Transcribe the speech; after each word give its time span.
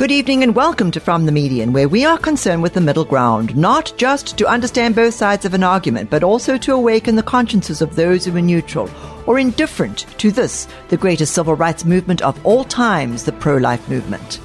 Good 0.00 0.12
evening 0.12 0.42
and 0.42 0.56
welcome 0.56 0.90
to 0.92 0.98
From 0.98 1.26
the 1.26 1.30
Median, 1.30 1.74
where 1.74 1.86
we 1.86 2.06
are 2.06 2.16
concerned 2.16 2.62
with 2.62 2.72
the 2.72 2.80
middle 2.80 3.04
ground, 3.04 3.54
not 3.54 3.92
just 3.98 4.38
to 4.38 4.46
understand 4.46 4.94
both 4.94 5.12
sides 5.12 5.44
of 5.44 5.52
an 5.52 5.62
argument, 5.62 6.08
but 6.08 6.24
also 6.24 6.56
to 6.56 6.72
awaken 6.72 7.16
the 7.16 7.22
consciences 7.22 7.82
of 7.82 7.94
those 7.96 8.24
who 8.24 8.34
are 8.34 8.40
neutral 8.40 8.88
or 9.26 9.38
indifferent 9.38 10.06
to 10.16 10.30
this, 10.30 10.66
the 10.88 10.96
greatest 10.96 11.34
civil 11.34 11.54
rights 11.54 11.84
movement 11.84 12.22
of 12.22 12.46
all 12.46 12.64
times, 12.64 13.24
the 13.24 13.32
pro 13.32 13.58
life 13.58 13.86
movement. 13.90 14.40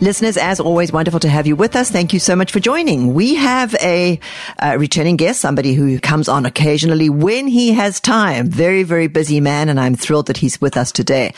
Listeners, 0.00 0.36
as 0.36 0.60
always, 0.60 0.92
wonderful 0.92 1.20
to 1.20 1.28
have 1.28 1.46
you 1.46 1.56
with 1.56 1.76
us. 1.76 1.90
Thank 1.90 2.12
you 2.12 2.18
so 2.18 2.36
much 2.36 2.52
for 2.52 2.60
joining. 2.60 3.14
We 3.14 3.34
have 3.36 3.74
a, 3.76 4.20
a 4.58 4.78
returning 4.78 5.16
guest, 5.16 5.40
somebody 5.40 5.74
who 5.74 5.98
comes 5.98 6.28
on 6.28 6.46
occasionally 6.46 7.08
when 7.08 7.46
he 7.46 7.72
has 7.72 8.00
time. 8.00 8.48
Very, 8.48 8.82
very 8.82 9.06
busy 9.06 9.40
man, 9.40 9.68
and 9.68 9.80
I'm 9.80 9.94
thrilled 9.94 10.26
that 10.26 10.36
he's 10.36 10.60
with 10.60 10.76
us 10.76 10.92
today. 10.92 11.34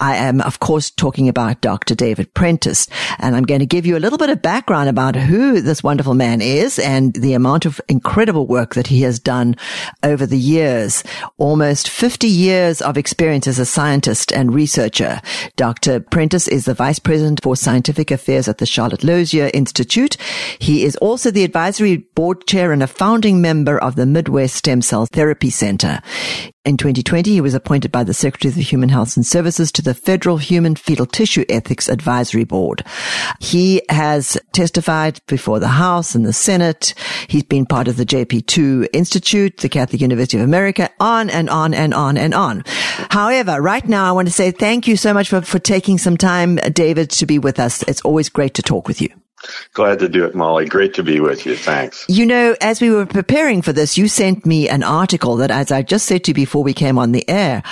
I 0.00 0.16
am, 0.16 0.40
of 0.40 0.60
course, 0.60 0.90
talking 0.90 1.28
about 1.28 1.60
Dr. 1.60 1.94
David 1.94 2.32
Prentice, 2.34 2.88
and 3.18 3.34
I'm 3.34 3.44
going 3.44 3.60
to 3.60 3.66
give 3.66 3.86
you 3.86 3.96
a 3.96 4.00
little 4.00 4.18
bit 4.18 4.30
of 4.30 4.42
background 4.42 4.88
about 4.88 5.16
who 5.16 5.60
this 5.60 5.82
wonderful 5.82 6.14
man 6.14 6.40
is 6.40 6.78
and 6.78 7.14
the 7.14 7.34
amount 7.34 7.66
of 7.66 7.80
incredible 7.88 8.46
work 8.46 8.74
that 8.74 8.86
he 8.86 9.02
has 9.02 9.18
done 9.18 9.56
over 10.02 10.26
the 10.26 10.38
years. 10.38 11.02
Almost 11.36 11.88
50 11.88 12.28
years 12.28 12.80
of 12.80 12.96
experience 12.96 13.46
as 13.46 13.58
a 13.58 13.66
scientist 13.66 14.32
and 14.32 14.54
researcher. 14.54 15.20
Dr. 15.56 16.00
Prentice 16.00 16.48
is 16.48 16.64
the 16.64 16.74
Vice 16.74 16.98
President 16.98 17.42
for 17.42 17.56
Scientific 17.56 17.77
Scientific 17.78 18.10
Affairs 18.10 18.48
at 18.48 18.58
the 18.58 18.66
Charlotte 18.66 19.04
Lozier 19.04 19.52
Institute. 19.54 20.16
He 20.58 20.82
is 20.82 20.96
also 20.96 21.30
the 21.30 21.44
advisory 21.44 21.98
board 22.16 22.44
chair 22.48 22.72
and 22.72 22.82
a 22.82 22.88
founding 22.88 23.40
member 23.40 23.78
of 23.78 23.94
the 23.94 24.04
Midwest 24.04 24.56
Stem 24.56 24.82
Cell 24.82 25.06
Therapy 25.06 25.48
Center. 25.48 26.00
In 26.68 26.76
2020, 26.76 27.30
he 27.32 27.40
was 27.40 27.54
appointed 27.54 27.90
by 27.90 28.04
the 28.04 28.12
Secretary 28.12 28.52
of 28.52 28.58
Human 28.58 28.90
Health 28.90 29.16
and 29.16 29.24
Services 29.24 29.72
to 29.72 29.80
the 29.80 29.94
Federal 29.94 30.36
Human 30.36 30.76
Fetal 30.76 31.06
Tissue 31.06 31.46
Ethics 31.48 31.88
Advisory 31.88 32.44
Board. 32.44 32.84
He 33.40 33.80
has 33.88 34.36
testified 34.52 35.18
before 35.26 35.60
the 35.60 35.68
House 35.68 36.14
and 36.14 36.26
the 36.26 36.32
Senate. 36.34 36.92
He's 37.26 37.44
been 37.44 37.64
part 37.64 37.88
of 37.88 37.96
the 37.96 38.04
JP2 38.04 38.88
Institute, 38.92 39.56
the 39.56 39.70
Catholic 39.70 40.02
University 40.02 40.36
of 40.36 40.44
America, 40.44 40.90
on 41.00 41.30
and 41.30 41.48
on 41.48 41.72
and 41.72 41.94
on 41.94 42.18
and 42.18 42.34
on. 42.34 42.64
However, 42.66 43.62
right 43.62 43.88
now 43.88 44.06
I 44.06 44.12
want 44.12 44.28
to 44.28 44.34
say 44.34 44.50
thank 44.50 44.86
you 44.86 44.98
so 44.98 45.14
much 45.14 45.30
for, 45.30 45.40
for 45.40 45.58
taking 45.58 45.96
some 45.96 46.18
time, 46.18 46.56
David, 46.56 47.08
to 47.12 47.24
be 47.24 47.38
with 47.38 47.58
us. 47.58 47.82
It's 47.84 48.02
always 48.02 48.28
great 48.28 48.52
to 48.52 48.62
talk 48.62 48.88
with 48.88 49.00
you. 49.00 49.08
Glad 49.72 49.98
to 50.00 50.08
do 50.08 50.24
it, 50.24 50.34
Molly. 50.34 50.66
Great 50.66 50.94
to 50.94 51.02
be 51.02 51.20
with 51.20 51.46
you. 51.46 51.56
Thanks. 51.56 52.04
You 52.08 52.26
know, 52.26 52.56
as 52.60 52.80
we 52.80 52.90
were 52.90 53.06
preparing 53.06 53.62
for 53.62 53.72
this, 53.72 53.96
you 53.96 54.08
sent 54.08 54.44
me 54.44 54.68
an 54.68 54.82
article 54.82 55.36
that, 55.36 55.50
as 55.50 55.70
I 55.70 55.82
just 55.82 56.06
said 56.06 56.24
to 56.24 56.30
you 56.30 56.34
before 56.34 56.62
we 56.62 56.74
came 56.74 56.98
on 56.98 57.12
the 57.12 57.28
air, 57.28 57.62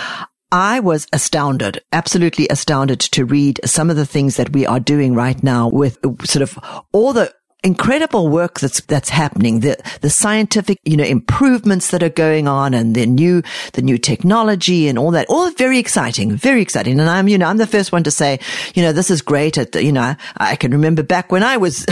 I 0.53 0.81
was 0.81 1.07
astounded, 1.13 1.83
absolutely 1.93 2.47
astounded 2.49 3.01
to 3.01 3.25
read 3.25 3.61
some 3.65 3.91
of 3.91 3.97
the 3.97 4.07
things 4.07 4.37
that 4.37 4.53
we 4.53 4.65
are 4.65 4.79
doing 4.79 5.15
right 5.15 5.43
now 5.43 5.69
with 5.69 5.99
sort 6.25 6.43
of 6.43 6.59
all 6.93 7.13
the 7.13 7.35
incredible 7.67 8.29
work 8.29 8.61
that's 8.61 8.81
that's 8.83 9.09
happening. 9.09 9.61
The 9.61 9.77
the 10.01 10.09
scientific 10.09 10.79
you 10.85 10.97
know 10.97 11.05
improvements 11.05 11.91
that 11.91 12.03
are 12.03 12.09
going 12.09 12.47
on 12.47 12.73
and 12.73 12.95
the 12.95 13.07
new 13.07 13.43
the 13.73 13.83
new 13.83 13.99
technology 13.99 14.87
and 14.89 14.99
all 14.99 15.11
that 15.11 15.27
all 15.29 15.51
very 15.51 15.79
exciting 15.79 16.37
very 16.37 16.63
exciting. 16.63 17.01
And 17.01 17.11
I'm 17.11 17.29
you 17.29 17.37
know 17.37 17.47
I'm 17.47 17.57
the 17.57 17.67
first 17.67 17.93
one 17.93 18.05
to 18.05 18.11
say 18.11 18.39
you 18.75 18.83
know 18.83 18.93
this 18.93 19.11
is 19.11 19.21
great 19.21 19.59
at 19.59 19.75
you 19.75 19.93
know 19.93 20.15
I 20.37 20.57
can 20.57 20.71
remember 20.71 21.03
back 21.03 21.33
when 21.33 21.43
I 21.43 21.57
was 21.57 21.85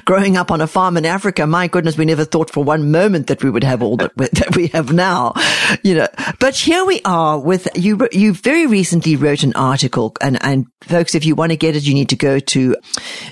growing 0.04 0.36
up 0.36 0.50
on 0.50 0.60
a 0.60 0.66
farm 0.66 0.96
in 0.96 1.04
Africa. 1.04 1.46
My 1.46 1.66
goodness 1.66 1.98
we 1.98 2.04
never 2.04 2.24
thought 2.24 2.50
for 2.50 2.62
one 2.62 2.90
moment 2.90 3.26
that 3.26 3.42
we 3.42 3.50
would 3.50 3.64
have 3.64 3.82
all 3.82 3.96
that, 3.96 4.14
that 4.16 4.54
we 4.54 4.68
have 4.68 4.92
now 4.92 5.34
you 5.82 5.94
know. 5.96 6.08
But 6.38 6.54
here 6.54 6.84
we 6.84 7.00
are 7.04 7.38
with 7.38 7.68
you 7.74 8.08
you 8.12 8.32
very 8.32 8.66
recently 8.66 9.16
wrote 9.16 9.42
an 9.42 9.54
article 9.54 10.14
and 10.20 10.38
and 10.42 10.66
folks 10.82 11.16
if 11.16 11.26
you 11.26 11.34
want 11.34 11.50
to 11.50 11.56
get 11.56 11.74
it 11.74 11.82
you 11.82 11.94
need 11.94 12.10
to 12.10 12.16
go 12.16 12.38
to 12.38 12.76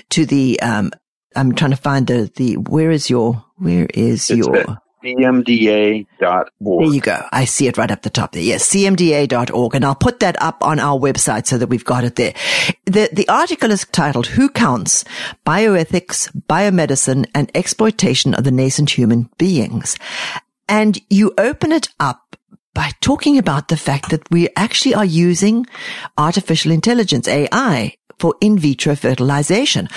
to 0.09 0.25
the 0.25 0.59
um, 0.59 0.91
I'm 1.35 1.53
trying 1.53 1.71
to 1.71 1.77
find 1.77 2.07
the, 2.07 2.31
the, 2.35 2.57
where 2.57 2.91
is 2.91 3.09
your, 3.09 3.43
where 3.57 3.87
is 3.93 4.29
it's 4.29 4.37
your, 4.37 4.79
cmda.org. 5.05 6.47
There 6.59 6.93
you 6.93 7.01
go. 7.01 7.23
I 7.31 7.45
see 7.45 7.67
it 7.67 7.77
right 7.77 7.91
up 7.91 8.01
the 8.01 8.09
top 8.09 8.31
there. 8.31 8.41
Yes, 8.41 8.67
cmda.org. 8.69 9.75
And 9.75 9.85
I'll 9.85 9.95
put 9.95 10.19
that 10.19 10.41
up 10.41 10.63
on 10.63 10.79
our 10.79 10.99
website 10.99 11.45
so 11.47 11.57
that 11.57 11.67
we've 11.67 11.85
got 11.85 12.03
it 12.03 12.15
there. 12.15 12.33
The, 12.85 13.09
the 13.13 13.27
article 13.29 13.71
is 13.71 13.85
titled, 13.91 14.27
Who 14.27 14.49
Counts? 14.49 15.03
Bioethics, 15.45 16.31
Biomedicine, 16.47 17.25
and 17.35 17.51
Exploitation 17.55 18.33
of 18.33 18.43
the 18.43 18.51
Nascent 18.51 18.91
Human 18.91 19.29
Beings. 19.37 19.97
And 20.67 20.99
you 21.09 21.33
open 21.37 21.71
it 21.71 21.89
up 21.99 22.35
by 22.73 22.91
talking 22.99 23.37
about 23.37 23.67
the 23.67 23.77
fact 23.77 24.09
that 24.09 24.29
we 24.31 24.49
actually 24.55 24.95
are 24.95 25.05
using 25.05 25.65
artificial 26.17 26.71
intelligence, 26.71 27.27
AI, 27.27 27.95
for 28.17 28.35
in 28.41 28.57
vitro 28.57 28.95
fertilization. 28.95 29.87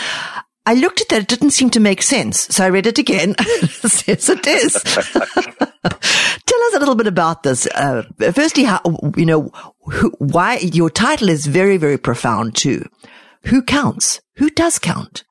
I 0.69 0.75
looked 0.75 1.01
at 1.01 1.09
that. 1.09 1.23
It 1.23 1.29
didn't 1.29 1.53
seem 1.53 1.71
to 1.71 1.81
make 1.81 2.03
sense. 2.03 2.41
So 2.55 2.63
I 2.63 2.69
read 2.69 2.87
it 2.87 2.99
again. 2.99 3.35
yes, 3.39 4.29
it 4.29 4.47
is. 4.47 4.75
Tell 4.83 6.63
us 6.63 6.75
a 6.75 6.79
little 6.79 6.95
bit 6.95 7.07
about 7.07 7.43
this. 7.43 7.67
Uh, 7.69 8.03
firstly, 8.35 8.65
how, 8.65 8.83
you 9.17 9.25
know, 9.25 9.51
who, 9.91 10.11
why 10.19 10.59
your 10.59 10.91
title 10.91 11.31
is 11.31 11.47
very, 11.47 11.79
very 11.79 11.97
profound 11.97 12.55
too. 12.55 12.85
Who 13.45 13.63
counts? 13.63 14.21
Who 14.37 14.51
does 14.51 14.79
count? 14.79 15.25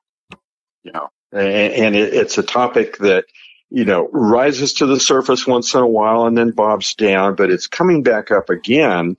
Yeah. 0.82 1.06
And 1.30 1.94
it's 1.94 2.36
a 2.36 2.42
topic 2.42 2.98
that, 2.98 3.26
you 3.70 3.84
know, 3.84 4.08
rises 4.10 4.72
to 4.74 4.86
the 4.86 4.98
surface 4.98 5.46
once 5.46 5.72
in 5.72 5.80
a 5.80 5.86
while 5.86 6.26
and 6.26 6.36
then 6.36 6.50
bobs 6.50 6.96
down, 6.96 7.36
but 7.36 7.48
it's 7.48 7.68
coming 7.68 8.02
back 8.02 8.32
up 8.32 8.50
again 8.50 9.16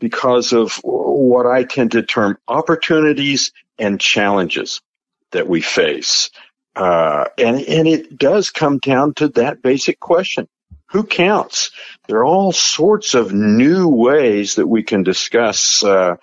because 0.00 0.52
of 0.52 0.80
what 0.82 1.46
I 1.46 1.62
tend 1.62 1.92
to 1.92 2.02
term 2.02 2.38
opportunities 2.48 3.52
and 3.78 4.00
challenges 4.00 4.80
that 5.32 5.48
we 5.48 5.60
face. 5.60 6.30
Uh, 6.76 7.26
and, 7.36 7.60
and 7.60 7.88
it 7.88 8.16
does 8.16 8.50
come 8.50 8.78
down 8.78 9.14
to 9.14 9.28
that 9.28 9.62
basic 9.62 10.00
question. 10.00 10.48
Who 10.86 11.04
counts? 11.04 11.70
There 12.08 12.18
are 12.18 12.24
all 12.24 12.52
sorts 12.52 13.14
of 13.14 13.32
new 13.32 13.88
ways 13.88 14.56
that 14.56 14.66
we 14.66 14.82
can 14.82 15.02
discuss, 15.02 15.84
uh, 15.84 16.16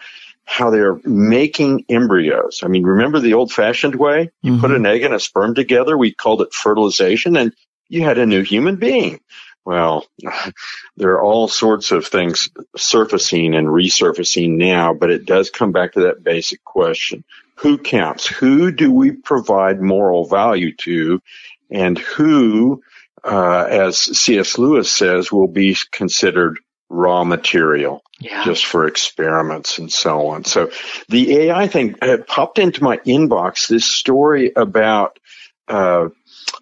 how 0.43 0.69
they're 0.69 0.99
making 1.03 1.83
embryos. 1.89 2.61
I 2.63 2.67
mean, 2.67 2.83
remember 2.83 3.19
the 3.19 3.33
old 3.33 3.51
fashioned 3.51 3.95
way? 3.95 4.31
You 4.41 4.53
mm-hmm. 4.53 4.61
put 4.61 4.71
an 4.71 4.85
egg 4.85 5.03
and 5.03 5.13
a 5.13 5.19
sperm 5.19 5.55
together. 5.55 5.97
We 5.97 6.13
called 6.13 6.41
it 6.41 6.53
fertilization 6.53 7.35
and 7.35 7.53
you 7.89 8.03
had 8.03 8.17
a 8.17 8.25
new 8.25 8.43
human 8.43 8.77
being. 8.77 9.19
Well, 9.67 10.05
there 10.95 11.11
are 11.11 11.21
all 11.21 11.49
sorts 11.49 11.91
of 11.91 12.07
things 12.07 12.49
surfacing 12.77 13.53
and 13.53 13.67
resurfacing 13.67 14.51
now, 14.51 14.93
but 14.93 15.11
it 15.11 15.25
does 15.25 15.49
come 15.49 15.73
back 15.73 15.93
to 15.93 16.03
that 16.03 16.23
basic 16.23 16.63
question 16.63 17.25
who 17.57 17.79
counts? 17.79 18.27
Who 18.27 18.71
do 18.71 18.91
we 18.91 19.11
provide 19.11 19.81
moral 19.81 20.25
value 20.25 20.75
to? 20.77 21.21
And 21.71 21.97
who, 21.97 22.83
uh, 23.23 23.65
as 23.67 23.97
C.S. 23.97 24.59
Lewis 24.59 24.91
says, 24.91 25.31
will 25.31 25.47
be 25.47 25.75
considered 25.91 26.59
raw 26.87 27.23
material 27.23 28.03
yeah. 28.19 28.45
just 28.45 28.63
for 28.63 28.87
experiments 28.87 29.79
and 29.79 29.91
so 29.91 30.27
on. 30.27 30.45
So 30.45 30.69
the 31.09 31.39
AI 31.39 31.67
thing 31.67 31.95
uh, 32.01 32.17
popped 32.27 32.59
into 32.59 32.83
my 32.83 32.97
inbox 32.97 33.67
this 33.67 33.85
story 33.85 34.51
about 34.55 35.17
uh, 35.67 36.09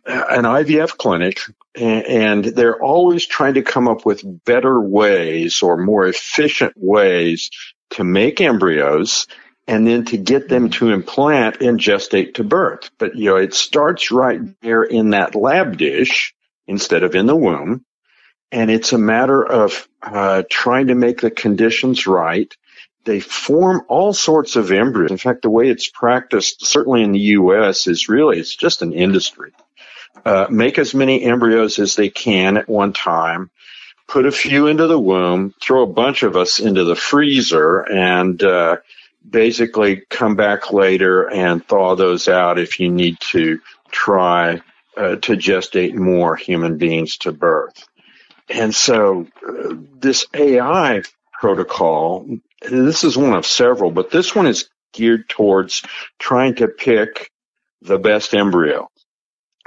an 0.06 0.44
IVF 0.44 0.98
clinic 0.98 1.40
and 1.76 2.46
they're 2.46 2.82
always 2.82 3.26
trying 3.26 3.56
to 3.56 3.62
come 3.62 3.88
up 3.88 4.06
with 4.06 4.44
better 4.46 4.80
ways 4.80 5.62
or 5.62 5.78
more 5.78 6.08
efficient 6.08 6.74
ways 6.76 7.50
to 7.92 8.04
make 8.04 8.40
embryos 8.40 9.28
and 9.68 9.88
then 9.88 10.06
to 10.06 10.18
get 10.18 10.48
them 10.48 10.70
to 10.70 10.92
implant 10.92 11.62
and 11.62 11.80
gestate 11.80 12.36
to 12.36 12.44
birth. 12.44 12.90
But, 12.98 13.16
you 13.16 13.32
know, 13.32 13.38
it 13.38 13.54
starts 13.54 14.12
right 14.12 14.40
there 14.62 14.84
in 14.84 15.12
that 15.12 15.36
lab 15.36 15.78
dish 15.78 16.36
instead 16.68 17.04
of 17.04 17.16
in 17.16 17.26
the 17.26 17.36
womb. 17.36 17.84
And 18.52 18.70
it's 18.70 18.94
a 18.94 18.98
matter 18.98 19.44
of 19.44 19.88
uh, 20.04 20.44
trying 20.50 20.88
to 20.88 20.96
make 20.96 21.20
the 21.22 21.32
conditions 21.32 22.06
right. 22.06 22.54
They 23.06 23.20
form 23.20 23.82
all 23.88 24.14
sorts 24.14 24.56
of 24.56 24.72
embryos. 24.72 25.12
In 25.12 25.18
fact, 25.18 25.42
the 25.42 25.50
way 25.50 25.68
it's 25.70 25.90
practiced, 25.90 26.66
certainly 26.66 27.04
in 27.04 27.12
the 27.12 27.20
U.S., 27.20 27.88
is 27.88 28.08
really, 28.08 28.40
it's 28.40 28.56
just 28.56 28.82
an 28.82 28.94
industry. 28.94 29.52
Uh, 30.24 30.48
make 30.50 30.80
as 30.80 30.94
many 30.94 31.24
embryos 31.24 31.78
as 31.80 31.96
they 31.96 32.10
can 32.10 32.58
at 32.58 32.70
one 32.70 32.94
time, 32.94 33.50
put 34.08 34.26
a 34.26 34.32
few 34.32 34.68
into 34.68 34.88
the 34.88 35.00
womb, 35.00 35.54
throw 35.62 35.84
a 35.84 35.88
bunch 35.88 36.24
of 36.24 36.36
us 36.36 36.60
into 36.60 36.84
the 36.84 36.96
freezer, 36.96 37.82
and 37.82 38.42
uh, 38.44 38.78
basically 39.28 40.04
come 40.10 40.36
back 40.36 40.72
later 40.72 41.30
and 41.30 41.66
thaw 41.68 41.96
those 41.96 42.28
out 42.28 42.60
if 42.60 42.80
you 42.80 42.90
need 42.90 43.20
to 43.20 43.60
try 43.92 44.62
uh, 44.98 45.16
to 45.18 45.34
gestate 45.34 45.96
more 45.96 46.36
human 46.36 46.78
beings 46.78 47.18
to 47.18 47.32
birth. 47.32 47.88
And 48.50 48.74
so 48.74 49.28
uh, 49.48 49.76
this 50.00 50.26
AI 50.34 51.02
protocol, 51.34 52.28
this 52.62 53.04
is 53.04 53.18
one 53.18 53.34
of 53.34 53.46
several, 53.46 53.92
but 53.92 54.12
this 54.12 54.36
one 54.36 54.48
is 54.48 54.70
geared 54.94 55.28
towards 55.28 55.84
trying 56.20 56.56
to 56.56 56.68
pick 56.68 57.32
the 57.82 57.98
best 58.00 58.34
embryo. 58.34 58.88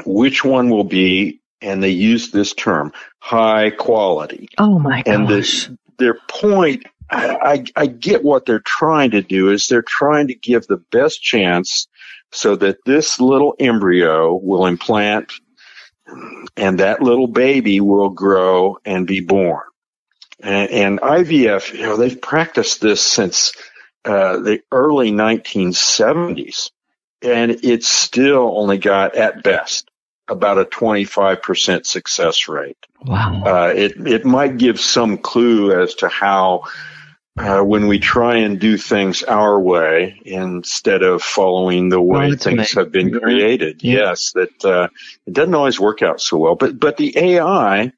Which 0.05 0.45
one 0.45 0.71
will 0.71 0.85
be, 0.85 1.41
and 1.61 1.83
they 1.83 1.91
use 1.91 2.31
this 2.31 2.55
term, 2.55 2.93
high 3.19 3.71
quality. 3.71 4.49
Oh 4.59 4.79
my 4.79 5.03
gosh. 5.03 5.15
And 5.15 5.29
this, 5.29 5.71
their 5.99 6.19
point, 6.29 6.85
I, 7.11 7.65
I, 7.77 7.83
I 7.83 7.87
get 7.87 8.23
what 8.23 8.47
they're 8.47 8.61
trying 8.61 9.13
to 9.13 9.23
do 9.23 9.51
is 9.51 9.67
they're 9.67 9.83
trying 9.83 10.29
to 10.29 10.35
give 10.35 10.67
the 10.67 10.83
best 10.93 11.23
chance 11.23 11.89
so 12.33 12.57
that 12.57 12.79
this 12.85 13.21
little 13.21 13.55
embryo 13.59 14.35
will 14.35 14.67
implant 14.67 15.33
and 16.57 16.81
that 16.81 17.03
little 17.03 17.27
baby 17.27 17.81
will 17.81 18.11
grow 18.11 18.79
and 18.85 19.07
be 19.07 19.21
born. 19.21 19.63
And, 20.41 20.71
and 20.71 21.01
IVF, 21.01 21.73
you 21.73 21.83
know, 21.83 21.97
they've 21.97 22.21
practiced 22.21 22.81
this 22.81 23.03
since 23.03 23.53
uh, 24.05 24.39
the 24.39 24.61
early 24.71 25.11
1970s, 25.11 26.71
and 27.23 27.51
it's 27.65 27.89
still 27.89 28.59
only 28.59 28.79
got 28.79 29.17
at 29.17 29.43
best 29.43 29.89
about 30.29 30.59
a 30.59 30.65
25% 30.65 31.87
success 31.87 32.49
rate. 32.49 32.77
Wow. 33.05 33.43
Uh, 33.45 33.73
it 33.75 34.07
it 34.07 34.25
might 34.25 34.59
give 34.59 34.79
some 34.81 35.19
clue 35.19 35.81
as 35.81 35.95
to 35.97 36.09
how 36.09 36.65
uh, 37.39 37.61
when 37.63 37.87
we 37.87 37.99
try 37.99 38.39
and 38.39 38.59
do 38.59 38.77
things 38.77 39.23
our 39.23 39.59
way 39.61 40.21
instead 40.25 41.03
of 41.03 41.23
following 41.23 41.89
the 41.89 42.01
way 42.01 42.31
Right, 42.31 42.41
things 42.41 42.73
have 42.73 42.91
been 42.93 43.11
Mhm. 43.13 43.23
created. 43.23 43.83
Yeah. 43.83 43.95
Yes, 43.95 44.33
that 44.33 44.65
uh, 44.65 44.89
it 45.27 45.33
doesn't 45.35 45.55
always 45.55 45.79
work 45.81 46.03
out 46.03 46.21
so 46.21 46.37
well. 46.37 46.57
But 46.57 46.79
but 46.81 46.97
the 46.97 47.17
AI 47.17 47.93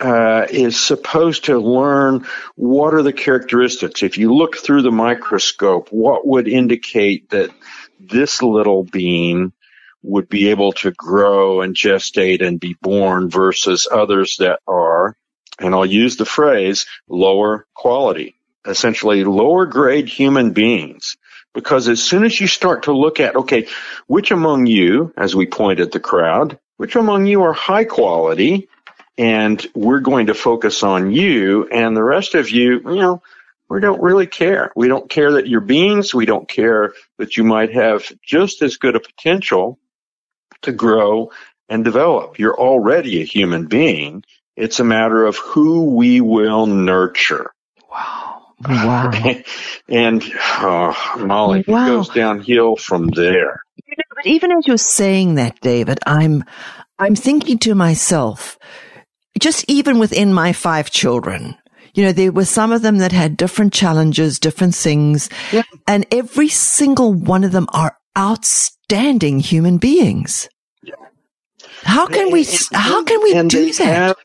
uh, 0.00 0.46
is 0.50 0.78
supposed 0.78 1.44
to 1.46 1.58
learn 1.58 2.26
what 2.56 2.92
are 2.92 3.02
the 3.02 3.12
characteristics. 3.12 4.02
If 4.02 4.18
you 4.18 4.34
look 4.34 4.56
through 4.58 4.82
the 4.82 4.90
microscope, 4.92 5.88
what 5.90 6.26
would 6.26 6.46
indicate 6.48 7.30
that 7.30 7.50
this 8.08 8.42
little 8.42 8.84
being 8.84 9.52
would 10.02 10.28
be 10.28 10.50
able 10.50 10.72
to 10.72 10.90
grow 10.90 11.60
and 11.60 11.76
gestate 11.76 12.44
and 12.44 12.58
be 12.58 12.76
born 12.80 13.30
versus 13.30 13.86
others 13.90 14.36
that 14.38 14.60
are, 14.66 15.16
and 15.58 15.74
I'll 15.74 15.86
use 15.86 16.16
the 16.16 16.24
phrase, 16.24 16.86
lower 17.08 17.66
quality, 17.74 18.34
essentially 18.66 19.24
lower 19.24 19.66
grade 19.66 20.08
human 20.08 20.52
beings. 20.52 21.16
Because 21.54 21.88
as 21.88 22.02
soon 22.02 22.24
as 22.24 22.40
you 22.40 22.46
start 22.46 22.84
to 22.84 22.92
look 22.92 23.20
at, 23.20 23.36
okay, 23.36 23.68
which 24.06 24.30
among 24.30 24.66
you, 24.66 25.12
as 25.16 25.36
we 25.36 25.46
point 25.46 25.80
at 25.80 25.92
the 25.92 26.00
crowd, 26.00 26.58
which 26.78 26.96
among 26.96 27.26
you 27.26 27.42
are 27.42 27.52
high 27.52 27.84
quality, 27.84 28.68
and 29.18 29.64
we're 29.74 30.00
going 30.00 30.26
to 30.26 30.34
focus 30.34 30.82
on 30.82 31.12
you, 31.12 31.68
and 31.68 31.94
the 31.94 32.02
rest 32.02 32.34
of 32.34 32.50
you, 32.50 32.80
you 32.80 32.96
know, 32.96 33.22
we 33.70 33.80
don't 33.80 34.02
really 34.02 34.26
care. 34.26 34.70
We 34.76 34.88
don't 34.88 35.08
care 35.08 35.32
that 35.32 35.46
you're 35.48 35.60
beings. 35.60 36.14
We 36.14 36.26
don't 36.26 36.48
care 36.48 36.92
that 37.18 37.36
you 37.36 37.44
might 37.44 37.72
have 37.72 38.04
just 38.22 38.62
as 38.62 38.76
good 38.76 38.96
a 38.96 39.00
potential 39.00 39.78
to 40.62 40.72
grow 40.72 41.30
and 41.68 41.84
develop. 41.84 42.38
You're 42.38 42.58
already 42.58 43.22
a 43.22 43.24
human 43.24 43.66
being. 43.66 44.24
It's 44.56 44.80
a 44.80 44.84
matter 44.84 45.24
of 45.24 45.36
who 45.38 45.94
we 45.96 46.20
will 46.20 46.66
nurture. 46.66 47.50
Wow. 47.90 48.28
Wow. 48.64 49.10
and 49.88 50.22
oh, 50.60 51.16
Molly, 51.18 51.64
Wow. 51.66 51.84
it 51.84 51.88
goes 51.88 52.08
downhill 52.10 52.76
from 52.76 53.08
there. 53.08 53.60
You 53.86 53.94
know, 53.98 54.04
but 54.14 54.26
even 54.26 54.52
as 54.52 54.68
you're 54.68 54.76
saying 54.76 55.34
that, 55.34 55.60
David, 55.60 55.98
I'm, 56.06 56.44
I'm 56.96 57.16
thinking 57.16 57.58
to 57.60 57.74
myself, 57.74 58.56
just 59.40 59.64
even 59.66 59.98
within 59.98 60.32
my 60.32 60.52
five 60.52 60.92
children, 60.92 61.56
you 61.94 62.04
know, 62.04 62.12
there 62.12 62.32
were 62.32 62.44
some 62.44 62.72
of 62.72 62.82
them 62.82 62.98
that 62.98 63.12
had 63.12 63.36
different 63.36 63.72
challenges, 63.72 64.38
different 64.38 64.74
things, 64.74 65.28
Yeah. 65.52 65.62
and 65.86 66.06
every 66.10 66.48
single 66.48 67.12
one 67.12 67.44
of 67.44 67.52
them 67.52 67.66
are 67.72 67.96
outstanding 68.16 69.40
human 69.40 69.78
beings. 69.78 70.48
How 71.84 72.06
can 72.06 72.30
we, 72.30 72.40
And- 72.46 72.68
how 72.72 73.02
can 73.02 73.22
we 73.22 73.32
do 73.48 73.66
they 73.66 73.72
that? 73.84 74.16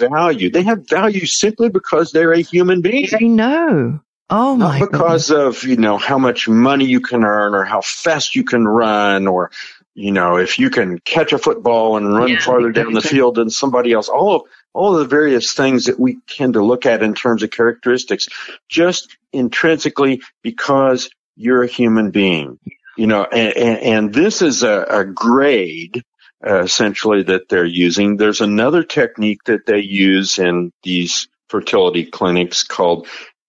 Have 0.00 0.10
value. 0.10 0.50
They 0.50 0.62
have 0.62 0.88
value 0.88 1.24
simply 1.26 1.68
because 1.68 2.12
they're 2.12 2.32
a 2.32 2.40
human 2.40 2.80
being. 2.80 3.08
I 3.14 3.24
know. 3.24 4.00
Oh 4.28 4.56
my 4.56 4.80
Not 4.80 4.90
because 4.90 5.30
of, 5.30 5.62
you 5.62 5.76
know, 5.76 5.98
how 5.98 6.18
much 6.18 6.48
money 6.48 6.84
you 6.84 7.00
can 7.00 7.22
earn 7.22 7.54
or 7.54 7.62
how 7.64 7.80
fast 7.80 8.34
you 8.34 8.42
can 8.42 8.66
run 8.66 9.28
or, 9.28 9.52
you 9.94 10.10
know, 10.10 10.36
if 10.36 10.58
you 10.58 10.68
can 10.68 10.98
catch 11.04 11.32
a 11.32 11.38
football 11.38 11.96
and 11.96 12.12
run 12.12 12.28
Yeah, 12.28 12.40
farther 12.40 12.72
down 12.72 12.92
the 12.92 13.00
field 13.12 13.36
than 13.36 13.50
somebody 13.50 13.92
else. 13.92 14.08
All 14.08 14.34
of, 14.36 14.42
all 14.76 14.92
the 14.92 15.06
various 15.06 15.54
things 15.54 15.86
that 15.86 15.98
we 15.98 16.18
tend 16.26 16.52
to 16.52 16.62
look 16.62 16.84
at 16.84 17.02
in 17.02 17.14
terms 17.14 17.42
of 17.42 17.50
characteristics, 17.50 18.28
just 18.68 19.16
intrinsically 19.32 20.20
because 20.42 21.08
you're 21.34 21.62
a 21.62 21.66
human 21.68 22.10
being, 22.10 22.58
you 22.96 23.06
know, 23.06 23.24
and, 23.24 23.56
and, 23.56 23.78
and 23.78 24.14
this 24.14 24.42
is 24.42 24.62
a, 24.62 24.86
a 24.88 25.04
grade 25.04 26.02
uh, 26.46 26.62
essentially 26.62 27.22
that 27.22 27.48
they're 27.48 27.64
using. 27.64 28.16
There's 28.18 28.42
another 28.42 28.82
technique 28.82 29.44
that 29.44 29.64
they 29.64 29.80
use 29.80 30.38
in 30.38 30.72
these 30.82 31.26
fertility 31.48 32.04
clinics 32.04 32.62
called 32.62 33.06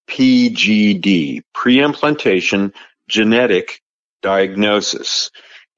PGD, 0.10 1.42
pre-implantation 1.54 2.74
genetic 3.10 3.82
diagnosis. 4.22 5.30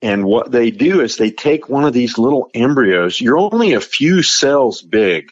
And 0.03 0.23
what 0.23 0.51
they 0.51 0.69
do 0.69 1.01
is 1.01 1.17
they 1.17 1.31
take 1.31 1.67
one 1.67 1.85
of 1.85 1.93
these 1.93 2.19
little 2.19 2.51
embryos. 2.53 3.19
You're 3.19 3.39
only 3.39 3.73
a 3.73 3.81
few 3.81 4.21
cells 4.21 4.83
big 4.83 5.31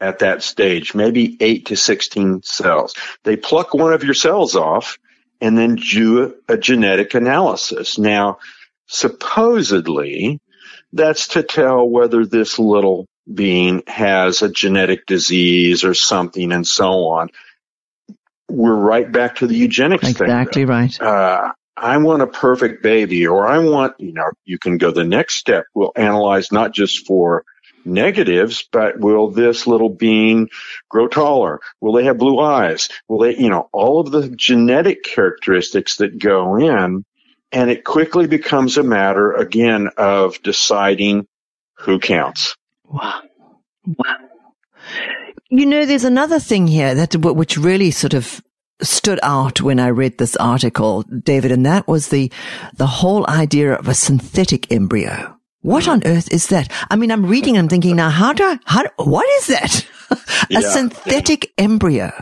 at 0.00 0.20
that 0.20 0.42
stage, 0.42 0.94
maybe 0.94 1.36
eight 1.40 1.66
to 1.66 1.76
16 1.76 2.42
cells. 2.42 2.94
They 3.24 3.36
pluck 3.36 3.74
one 3.74 3.92
of 3.92 4.04
your 4.04 4.14
cells 4.14 4.56
off 4.56 4.98
and 5.40 5.56
then 5.56 5.76
do 5.76 6.34
a 6.48 6.56
genetic 6.56 7.14
analysis. 7.14 7.98
Now, 7.98 8.38
supposedly, 8.86 10.40
that's 10.92 11.28
to 11.28 11.42
tell 11.42 11.88
whether 11.88 12.24
this 12.24 12.58
little 12.58 13.06
being 13.32 13.82
has 13.86 14.42
a 14.42 14.48
genetic 14.48 15.06
disease 15.06 15.84
or 15.84 15.94
something 15.94 16.52
and 16.52 16.66
so 16.66 17.08
on. 17.08 17.28
We're 18.48 18.74
right 18.74 19.10
back 19.10 19.36
to 19.36 19.46
the 19.46 19.54
eugenics 19.54 20.02
thing. 20.02 20.10
Exactly 20.10 20.64
right. 20.64 21.00
Uh, 21.00 21.52
I 21.76 21.96
want 21.98 22.22
a 22.22 22.26
perfect 22.26 22.82
baby 22.82 23.26
or 23.26 23.46
I 23.46 23.58
want, 23.58 23.94
you 23.98 24.12
know, 24.12 24.30
you 24.44 24.58
can 24.58 24.76
go 24.76 24.90
the 24.90 25.04
next 25.04 25.36
step. 25.36 25.64
We'll 25.74 25.92
analyze 25.94 26.50
not 26.50 26.74
just 26.74 27.06
for 27.06 27.44
negatives, 27.84 28.68
but 28.70 28.98
will 28.98 29.30
this 29.30 29.66
little 29.66 29.88
being 29.88 30.48
grow 30.88 31.08
taller? 31.08 31.60
Will 31.80 31.92
they 31.92 32.04
have 32.04 32.18
blue 32.18 32.40
eyes? 32.40 32.88
Will 33.08 33.18
they, 33.18 33.36
you 33.36 33.48
know, 33.48 33.68
all 33.72 34.00
of 34.00 34.10
the 34.10 34.28
genetic 34.28 35.02
characteristics 35.02 35.96
that 35.96 36.18
go 36.18 36.56
in 36.56 37.04
and 37.52 37.70
it 37.70 37.84
quickly 37.84 38.26
becomes 38.26 38.76
a 38.76 38.82
matter 38.82 39.32
again 39.32 39.88
of 39.96 40.40
deciding 40.42 41.26
who 41.80 41.98
counts. 41.98 42.56
Wow. 42.84 43.22
Wow. 43.86 44.16
You 45.48 45.66
know, 45.66 45.84
there's 45.84 46.04
another 46.04 46.38
thing 46.38 46.66
here 46.66 46.94
that 46.94 47.16
which 47.16 47.56
really 47.56 47.90
sort 47.90 48.14
of 48.14 48.40
stood 48.82 49.18
out 49.22 49.60
when 49.60 49.80
I 49.80 49.88
read 49.88 50.18
this 50.18 50.36
article, 50.36 51.02
David, 51.02 51.50
and 51.50 51.66
that 51.66 51.88
was 51.88 52.08
the 52.08 52.30
the 52.76 52.86
whole 52.86 53.28
idea 53.28 53.74
of 53.74 53.88
a 53.88 53.94
synthetic 53.94 54.70
embryo. 54.70 55.39
What 55.62 55.88
on 55.88 56.02
earth 56.06 56.32
is 56.32 56.48
that? 56.48 56.70
I 56.90 56.96
mean, 56.96 57.10
I'm 57.10 57.26
reading 57.26 57.56
and 57.56 57.68
thinking 57.68 57.96
now, 57.96 58.10
how 58.10 58.32
do 58.32 58.44
I, 58.44 58.58
how, 58.64 58.82
do- 58.84 58.90
what 59.04 59.26
is 59.40 59.46
that? 59.48 59.86
a 60.10 60.16
Yeah. 60.50 60.60
synthetic 60.60 61.52
embryo. 61.58 62.12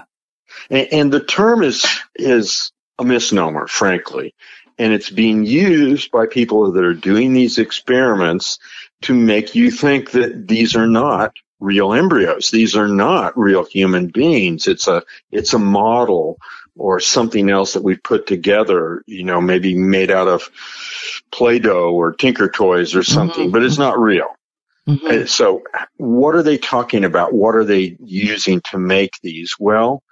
And, 0.71 0.89
and 0.93 1.13
the 1.13 1.21
term 1.25 1.63
is 1.63 1.87
is 2.17 2.73
a 2.99 3.05
misnomer, 3.05 3.67
frankly, 3.69 4.35
and 4.79 4.93
it's 4.93 5.11
being 5.11 5.45
used 5.45 6.11
by 6.11 6.27
people 6.27 6.73
that 6.73 6.85
are 6.85 6.95
doing 6.95 7.33
these 7.33 7.59
experiments 7.59 8.59
to 9.03 9.15
make 9.15 9.55
you 9.55 9.71
think 9.71 10.11
that 10.13 10.49
these 10.49 10.77
are 10.77 10.87
not 10.89 11.35
real 11.61 11.93
embryos. 11.93 12.51
These 12.51 12.77
are 12.77 12.89
not 12.89 13.39
real 13.39 13.65
human 13.65 14.09
beings. 14.09 14.67
It's 14.67 14.89
a 14.89 15.03
it's 15.31 15.55
a 15.55 15.59
model 15.59 16.39
or 16.79 17.01
something 17.01 17.51
else 17.51 17.75
that 17.75 17.83
we've 17.83 18.03
put 18.03 18.27
together, 18.27 19.03
you 19.07 19.25
know, 19.25 19.41
maybe 19.41 19.75
made 19.77 20.11
out 20.11 20.29
of 20.29 20.49
Play-Doh 21.33 21.93
or 21.93 22.13
Tinker 22.13 22.49
Toys 22.49 22.95
or 22.95 23.03
something, 23.03 23.49
Mhm. 23.49 23.53
but 23.53 23.63
it's 23.63 23.79
not 23.79 23.99
real. 23.99 24.29
Mhm. 24.89 25.05
Uh, 25.05 25.27
So, 25.27 25.63
what 25.97 26.35
are 26.35 26.43
they 26.43 26.57
talking 26.57 27.05
about? 27.05 27.35
What 27.35 27.55
are 27.55 27.65
they 27.65 27.97
using 28.03 28.63
to 28.71 28.79
make 28.79 29.13
these? 29.23 29.55
Well, 29.59 30.03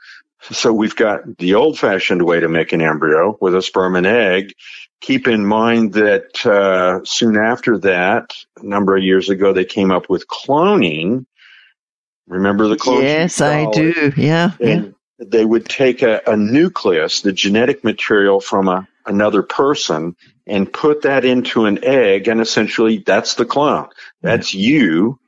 so 0.42 0.72
we've 0.72 0.96
got 0.96 1.38
the 1.38 1.54
old 1.54 1.78
fashioned 1.78 2.22
way 2.22 2.40
to 2.40 2.48
make 2.48 2.72
an 2.72 2.82
embryo 2.82 3.38
with 3.40 3.54
a 3.54 3.62
sperm 3.62 3.96
and 3.96 4.06
egg. 4.06 4.52
Keep 5.00 5.28
in 5.28 5.46
mind 5.46 5.92
that 5.94 6.44
uh, 6.44 7.00
soon 7.04 7.36
after 7.36 7.78
that, 7.78 8.34
a 8.60 8.66
number 8.66 8.96
of 8.96 9.02
years 9.02 9.30
ago, 9.30 9.52
they 9.52 9.64
came 9.64 9.90
up 9.90 10.10
with 10.10 10.26
cloning. 10.26 11.26
Remember 12.26 12.66
the 12.66 12.76
cloning? 12.76 13.02
Yes, 13.02 13.40
I 13.40 13.70
do. 13.70 14.12
Yeah. 14.16 14.52
yeah. 14.58 14.82
They 15.18 15.44
would 15.44 15.66
take 15.66 16.02
a, 16.02 16.20
a 16.26 16.36
nucleus, 16.36 17.22
the 17.22 17.32
genetic 17.32 17.84
material 17.84 18.40
from 18.40 18.68
a, 18.68 18.86
another 19.06 19.42
person, 19.42 20.16
and 20.46 20.72
put 20.72 21.02
that 21.02 21.24
into 21.24 21.64
an 21.66 21.82
egg, 21.84 22.28
and 22.28 22.40
essentially 22.40 22.98
that's 22.98 23.34
the 23.34 23.46
clone. 23.46 23.88
That's 24.22 24.54
you 24.54 25.18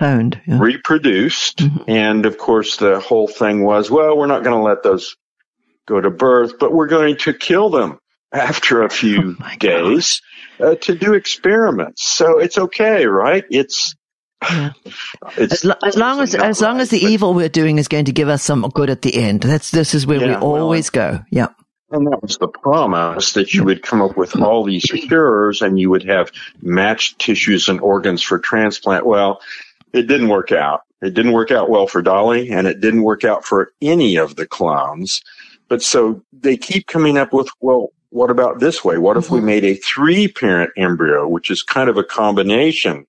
Cloned. 0.00 0.40
Yeah. 0.46 0.58
reproduced. 0.60 1.58
Mhm. 1.58 1.84
And 1.88 2.26
of 2.26 2.38
course, 2.38 2.76
the 2.76 2.98
whole 3.00 3.28
thing 3.28 3.62
was, 3.62 3.90
well, 3.90 4.16
we're 4.16 4.26
not 4.26 4.42
going 4.42 4.56
to 4.56 4.62
let 4.62 4.82
those 4.82 5.16
go 5.86 6.00
to 6.00 6.10
birth, 6.10 6.58
but 6.58 6.72
we're 6.72 6.88
going 6.88 7.16
to 7.18 7.32
kill 7.32 7.70
them 7.70 7.98
after 8.32 8.82
a 8.82 8.90
few 9.00 9.36
Oh 9.40 9.56
days 9.58 10.20
uh, 10.58 10.74
to 10.74 10.94
do 10.94 11.14
experiments. 11.14 12.04
So 12.04 12.38
it's 12.38 12.58
okay, 12.58 13.06
right? 13.06 13.44
It's, 13.50 13.94
Yeah. 14.42 14.72
As, 15.36 15.64
lo- 15.64 15.74
as 15.84 15.96
long 15.96 16.20
as 16.20 16.34
as 16.34 16.60
long 16.60 16.80
as 16.80 16.90
the 16.90 16.98
evil 16.98 17.34
we're 17.34 17.48
doing 17.48 17.78
is 17.78 17.88
going 17.88 18.04
to 18.04 18.12
give 18.12 18.28
us 18.28 18.42
some 18.42 18.62
good 18.74 18.90
at 18.90 19.02
the 19.02 19.14
end. 19.14 19.42
That's 19.42 19.70
this 19.70 19.94
is 19.94 20.06
where 20.06 20.20
we 20.20 20.26
Yeah, 20.26 20.40
well, 20.40 20.56
always 20.56 20.90
go. 20.90 21.20
Yeah. 21.30 21.48
And 21.90 22.06
that 22.08 22.20
was 22.20 22.36
the 22.38 22.48
promise 22.48 23.32
that 23.32 23.54
you 23.54 23.64
would 23.64 23.82
come 23.82 24.02
up 24.02 24.16
with 24.16 24.36
all 24.36 24.64
these 24.64 24.84
cures 24.84 25.62
and 25.62 25.78
you 25.78 25.88
would 25.90 26.02
have 26.04 26.32
matched 26.60 27.20
tissues 27.20 27.68
and 27.68 27.80
organs 27.80 28.22
for 28.22 28.38
transplant. 28.38 29.06
Well, 29.06 29.40
it 29.92 30.02
didn't 30.02 30.28
work 30.28 30.50
out. 30.50 30.82
It 31.00 31.14
didn't 31.14 31.32
work 31.32 31.52
out 31.52 31.70
well 31.70 31.86
for 31.86 32.02
Dolly 32.02 32.50
and 32.50 32.66
it 32.66 32.80
didn't 32.80 33.02
work 33.02 33.24
out 33.24 33.44
for 33.44 33.72
any 33.80 34.16
of 34.16 34.34
the 34.34 34.46
clones. 34.46 35.22
But 35.68 35.82
so 35.82 36.22
they 36.32 36.56
keep 36.56 36.86
coming 36.86 37.18
up 37.18 37.32
with, 37.32 37.48
well, 37.60 37.90
what 38.10 38.30
about 38.30 38.58
this 38.58 38.84
way? 38.84 38.98
What 38.98 39.16
if 39.16 39.30
we 39.30 39.38
mm-hmm. 39.38 39.46
made 39.46 39.64
a 39.64 39.74
three 39.74 40.26
parent 40.26 40.72
embryo, 40.76 41.28
which 41.28 41.50
is 41.50 41.62
kind 41.62 41.88
of 41.88 41.96
a 41.96 42.04
combination 42.04 43.06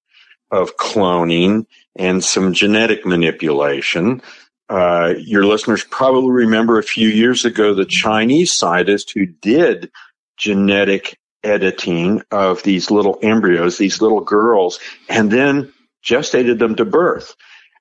of 0.52 0.78
cloning 0.78 1.66
and 1.96 2.24
some 2.24 2.54
genetic 2.54 3.06
manipulation? 3.06 4.22
Uh, 4.70 5.14
your 5.18 5.46
listeners 5.46 5.84
probably 5.84 6.32
remember 6.32 6.78
a 6.78 6.84
few 6.84 7.08
years 7.08 7.46
ago 7.46 7.74
the 7.74 7.86
Chinese 7.86 8.54
scientist 8.54 9.12
who 9.14 9.26
did 9.26 9.92
genetic 10.38 11.18
editing 11.44 12.22
of 12.32 12.64
these 12.64 12.92
little 12.92 13.18
embryos, 13.22 13.78
these 13.78 14.02
little 14.02 14.22
girls, 14.22 14.80
and 15.08 15.32
then 15.32 15.74
gestated 16.04 16.60
them 16.60 16.76
to 16.76 16.86
birth. 16.86 17.36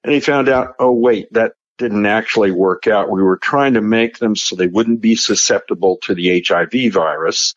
And 0.04 0.12
he 0.12 0.20
found 0.20 0.49
out, 0.49 0.75
oh 0.78 0.92
wait, 0.92 1.32
that 1.32 1.54
didn't 1.78 2.06
actually 2.06 2.52
work 2.52 2.87
out. 2.87 3.11
We 3.11 3.23
were 3.23 3.37
trying 3.37 3.75
to 3.75 3.82
make 3.82 4.18
them 4.18 4.37
so 4.37 4.56
they 4.56 4.66
wouldn't 4.66 5.00
be 5.00 5.16
susceptible 5.16 5.99
to 6.02 6.14
the 6.14 6.42
HIV 6.46 6.92
virus, 6.92 7.54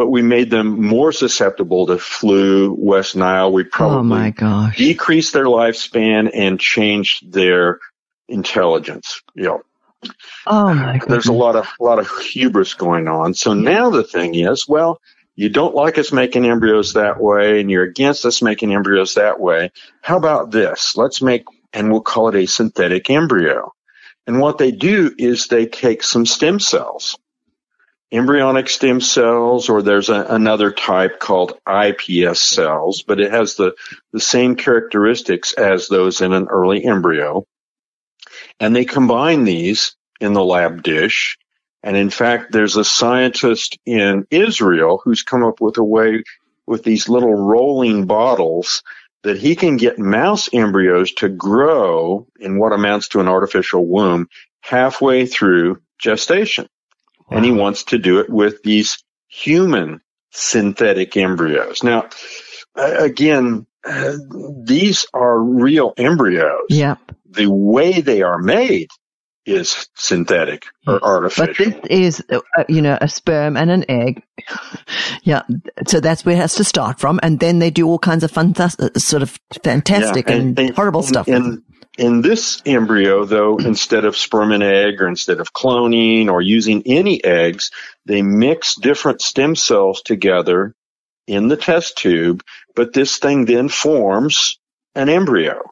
but 0.00 0.08
we 0.08 0.22
made 0.22 0.48
them 0.48 0.82
more 0.82 1.12
susceptible 1.12 1.86
to 1.86 1.98
flu, 1.98 2.74
West 2.78 3.16
Nile. 3.16 3.52
We 3.52 3.64
probably 3.64 3.98
oh 3.98 4.02
my 4.02 4.30
gosh. 4.30 4.78
decreased 4.78 5.34
their 5.34 5.44
lifespan 5.44 6.30
and 6.32 6.58
changed 6.58 7.30
their 7.30 7.80
intelligence. 8.26 9.20
You 9.34 9.42
know, 9.44 9.62
Oh 10.46 10.72
my 10.72 10.92
goodness. 10.92 11.06
there's 11.06 11.26
a 11.26 11.34
lot 11.34 11.54
of 11.54 11.68
a 11.78 11.84
lot 11.84 11.98
of 11.98 12.08
hubris 12.16 12.72
going 12.72 13.08
on. 13.08 13.34
So 13.34 13.52
now 13.52 13.90
the 13.90 14.02
thing 14.02 14.34
is, 14.34 14.66
well, 14.66 15.02
you 15.36 15.50
don't 15.50 15.74
like 15.74 15.98
us 15.98 16.12
making 16.12 16.46
embryos 16.46 16.94
that 16.94 17.20
way, 17.20 17.60
and 17.60 17.70
you're 17.70 17.84
against 17.84 18.24
us 18.24 18.40
making 18.40 18.72
embryos 18.72 19.16
that 19.16 19.38
way. 19.38 19.70
How 20.00 20.16
about 20.16 20.50
this? 20.50 20.96
Let's 20.96 21.20
make, 21.20 21.44
and 21.74 21.92
we'll 21.92 22.00
call 22.00 22.30
it 22.30 22.36
a 22.36 22.46
synthetic 22.46 23.10
embryo. 23.10 23.74
And 24.26 24.40
what 24.40 24.56
they 24.56 24.70
do 24.70 25.14
is 25.18 25.48
they 25.48 25.66
take 25.66 26.02
some 26.02 26.24
stem 26.24 26.58
cells, 26.58 27.18
embryonic 28.12 28.68
stem 28.68 29.00
cells, 29.00 29.68
or 29.68 29.82
there's 29.82 30.08
a, 30.08 30.26
another 30.28 30.72
type 30.72 31.20
called 31.20 31.58
iPS 31.66 32.38
cells, 32.38 33.02
but 33.02 33.20
it 33.20 33.30
has 33.30 33.54
the, 33.54 33.74
the 34.12 34.20
same 34.20 34.56
characteristics 34.56 35.52
as 35.52 35.88
those 35.88 36.20
in 36.20 36.32
an 36.32 36.48
early 36.48 36.84
embryo. 36.84 37.46
And 38.58 38.74
they 38.74 38.84
combine 38.84 39.44
these 39.44 39.96
in 40.20 40.32
the 40.32 40.44
lab 40.44 40.82
dish. 40.82 41.38
And 41.82 41.96
in 41.96 42.10
fact, 42.10 42.52
there's 42.52 42.76
a 42.76 42.84
scientist 42.84 43.78
in 43.86 44.26
Israel 44.30 45.00
who's 45.02 45.22
come 45.22 45.44
up 45.44 45.60
with 45.60 45.78
a 45.78 45.84
way 45.84 46.24
with 46.66 46.84
these 46.84 47.08
little 47.08 47.34
rolling 47.34 48.06
bottles 48.06 48.82
that 49.22 49.38
he 49.38 49.54
can 49.54 49.76
get 49.76 49.98
mouse 49.98 50.48
embryos 50.52 51.12
to 51.12 51.28
grow 51.28 52.26
in 52.38 52.58
what 52.58 52.72
amounts 52.72 53.08
to 53.08 53.20
an 53.20 53.28
artificial 53.28 53.86
womb 53.86 54.28
halfway 54.62 55.26
through 55.26 55.80
gestation. 55.98 56.66
And 57.30 57.44
he 57.44 57.52
wants 57.52 57.84
to 57.84 57.98
do 57.98 58.18
it 58.20 58.28
with 58.28 58.62
these 58.62 59.02
human 59.28 60.00
synthetic 60.32 61.16
embryos. 61.16 61.82
Now, 61.82 62.08
uh, 62.76 62.96
again, 62.98 63.66
uh, 63.84 64.14
these 64.64 65.06
are 65.14 65.38
real 65.38 65.92
embryos. 65.96 66.66
Yep. 66.68 66.98
The 67.30 67.46
way 67.50 68.00
they 68.00 68.22
are 68.22 68.38
made 68.38 68.88
is 69.46 69.88
synthetic 69.94 70.64
or 70.86 71.02
artificial. 71.02 71.72
But 71.72 71.82
this 71.88 71.90
is, 71.90 72.24
uh, 72.30 72.40
you 72.68 72.82
know, 72.82 72.98
a 73.00 73.08
sperm 73.08 73.56
and 73.56 73.70
an 73.70 73.84
egg. 73.88 74.22
yeah. 75.22 75.42
So 75.88 76.00
that's 76.00 76.24
where 76.24 76.34
it 76.34 76.38
has 76.38 76.56
to 76.56 76.64
start 76.64 77.00
from. 77.00 77.18
And 77.22 77.40
then 77.40 77.58
they 77.58 77.70
do 77.70 77.86
all 77.86 77.98
kinds 77.98 78.22
of 78.22 78.30
fun, 78.30 78.54
sort 78.98 79.22
of 79.22 79.38
fantastic 79.64 80.28
Yeah, 80.28 80.34
and, 80.36 80.70
horrible 80.76 81.00
in- 81.00 81.06
stuff. 81.06 81.28
In, 81.28 81.62
in 81.98 82.22
this 82.22 82.62
embryo, 82.64 83.24
though, 83.24 83.58
instead 83.64 84.04
of 84.04 84.16
sperm 84.16 84.52
and 84.52 84.62
egg 84.62 85.00
or 85.00 85.08
instead 85.08 85.40
of 85.40 85.52
cloning 85.52 86.28
or 86.28 86.42
using 86.42 86.82
any 86.86 87.22
eggs, 87.24 87.70
they 88.06 88.22
mix 88.22 88.74
different 88.76 89.20
stem 89.20 89.56
cells 89.56 90.02
together 90.02 90.74
in 91.26 91.48
the 91.48 91.56
test 91.56 91.96
tube, 91.96 92.42
but 92.74 92.92
this 92.92 93.18
thing 93.18 93.44
then 93.44 93.68
forms 93.68 94.58
an 94.94 95.08
embryo. 95.08 95.62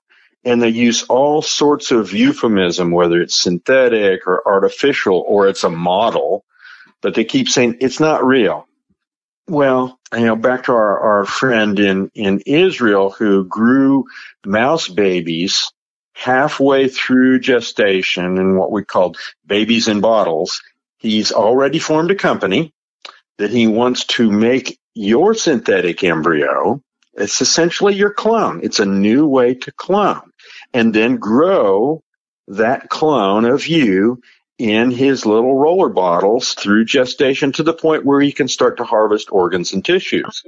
And 0.45 0.63
they 0.63 0.69
use 0.69 1.03
all 1.05 1.43
sorts 1.43 1.91
of 1.91 2.13
euphemism, 2.13 2.93
whether 2.93 3.21
it's 3.21 3.35
synthetic 3.35 4.27
or 4.27 4.47
artificial 4.47 5.25
or 5.27 5.49
it's 5.49 5.65
a 5.65 5.71
model, 5.71 6.45
but 7.03 7.15
they 7.15 7.25
keep 7.25 7.49
saying 7.49 7.79
it's 7.81 7.99
not 7.99 8.25
real. 8.25 8.67
Well, 9.49 9.99
you 10.13 10.27
know, 10.27 10.37
back 10.37 10.65
to 10.65 10.73
our, 10.73 11.01
our 11.01 11.25
friend 11.25 11.79
in, 11.81 12.11
in 12.15 12.41
Israel 12.47 13.11
who 13.11 13.45
grew 13.45 14.05
mouse 14.45 14.89
babies 14.89 15.73
halfway 16.19 16.89
through 16.89 17.39
gestation 17.39 18.39
and 18.39 18.59
what 18.59 18.73
we 18.73 18.85
called 18.85 19.17
babies 19.47 19.87
in 19.87 20.01
bottles. 20.01 20.61
He's 20.99 21.31
already 21.31 21.79
formed 21.79 22.11
a 22.11 22.17
company 22.17 22.73
that 23.39 23.51
he 23.51 23.69
wants 23.69 24.05
to 24.05 24.29
make 24.29 24.81
your 24.95 25.33
synthetic 25.35 26.03
embryo. 26.03 26.83
It's 27.15 27.41
essentially 27.41 27.95
your 27.95 28.13
clone. 28.13 28.63
It's 28.65 28.81
a 28.81 28.85
new 28.85 29.29
way 29.29 29.55
to 29.55 29.71
clone 29.71 30.33
and 30.75 30.93
then 30.93 31.19
grow 31.19 32.03
that 32.49 32.89
clone 32.89 33.45
of 33.45 33.69
you 33.69 34.21
in 34.59 34.91
his 34.91 35.25
little 35.25 35.55
roller 35.55 35.89
bottles 35.89 36.55
through 36.55 36.85
gestation 36.85 37.53
to 37.53 37.63
the 37.63 37.73
point 37.73 38.05
where 38.05 38.21
he 38.21 38.33
can 38.33 38.49
start 38.49 38.79
to 38.79 38.85
harvest 38.85 39.31
organs 39.31 39.73
and 39.73 39.85
tissues. 39.85 40.43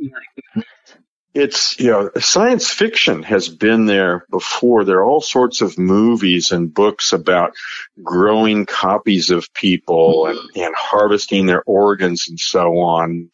It's, 1.32 1.78
you 1.78 1.90
know, 1.90 2.10
science 2.18 2.70
fiction 2.70 3.22
has 3.22 3.48
been 3.48 3.86
there 3.86 4.26
before. 4.30 4.84
There 4.84 4.98
are 4.98 5.04
all 5.04 5.20
sorts 5.20 5.60
of 5.60 5.78
movies 5.78 6.50
and 6.50 6.74
books 6.74 7.12
about 7.12 7.54
growing 8.02 8.66
copies 8.66 9.30
of 9.30 9.52
people 9.54 10.26
and, 10.26 10.38
and 10.56 10.74
harvesting 10.76 11.46
their 11.46 11.62
organs 11.64 12.26
and 12.28 12.38
so 12.38 12.78
on. 12.78 13.30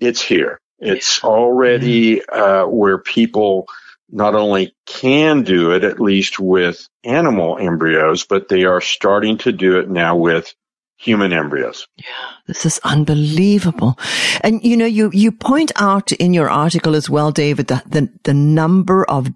It's 0.00 0.20
here. 0.20 0.60
It's 0.78 1.22
already 1.22 2.26
uh, 2.26 2.66
where 2.66 2.98
people 2.98 3.66
not 4.10 4.34
only 4.34 4.74
can 4.86 5.42
do 5.42 5.72
it, 5.72 5.84
at 5.84 6.00
least 6.00 6.38
with 6.38 6.88
animal 7.04 7.58
embryos, 7.58 8.24
but 8.24 8.48
they 8.48 8.64
are 8.64 8.80
starting 8.80 9.38
to 9.38 9.52
do 9.52 9.78
it 9.78 9.88
now 9.88 10.16
with 10.16 10.52
human 10.96 11.32
embryos. 11.32 11.86
Yeah, 11.96 12.04
this 12.46 12.64
is 12.66 12.80
unbelievable. 12.84 13.98
And 14.42 14.62
you 14.64 14.76
know, 14.76 14.86
you, 14.86 15.10
you 15.12 15.32
point 15.32 15.72
out 15.76 16.12
in 16.12 16.32
your 16.34 16.48
article 16.50 16.94
as 16.94 17.08
well, 17.10 17.30
David, 17.32 17.66
the, 17.68 17.82
the, 17.86 18.08
the 18.24 18.34
number 18.34 19.04
of 19.08 19.28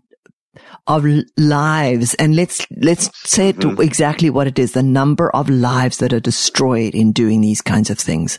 of 0.87 1.05
lives 1.37 2.15
and 2.15 2.35
let's 2.35 2.67
let's 2.77 3.11
say 3.31 3.51
it 3.51 3.57
Mm-hmm. 3.59 3.81
exactly 3.83 4.31
what 4.31 4.47
it 4.47 4.59
is 4.59 4.73
the 4.73 4.83
number 4.83 5.31
of 5.31 5.49
lives 5.49 5.99
that 5.99 6.13
are 6.13 6.19
destroyed 6.21 6.95
in 6.95 7.13
doing 7.13 7.41
these 7.41 7.61
kinds 7.61 7.91
of 7.91 7.99
things 7.99 8.39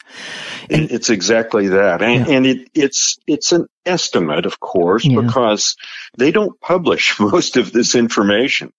It- 0.69 0.91
it's 0.91 1.09
exactly 1.09 1.69
that, 1.69 2.01
and, 2.01 2.27
and 2.27 2.45
it, 2.45 2.69
it's 2.73 3.17
it's 3.27 3.51
an 3.53 3.67
estimate, 3.85 4.45
of 4.45 4.59
course, 4.59 5.05
Yeah. 5.05 5.21
because 5.21 5.75
they 6.17 6.31
don't 6.31 6.59
publish 6.59 7.17
most 7.19 7.55
of 7.57 7.71
this 7.71 7.95
information. 7.95 8.73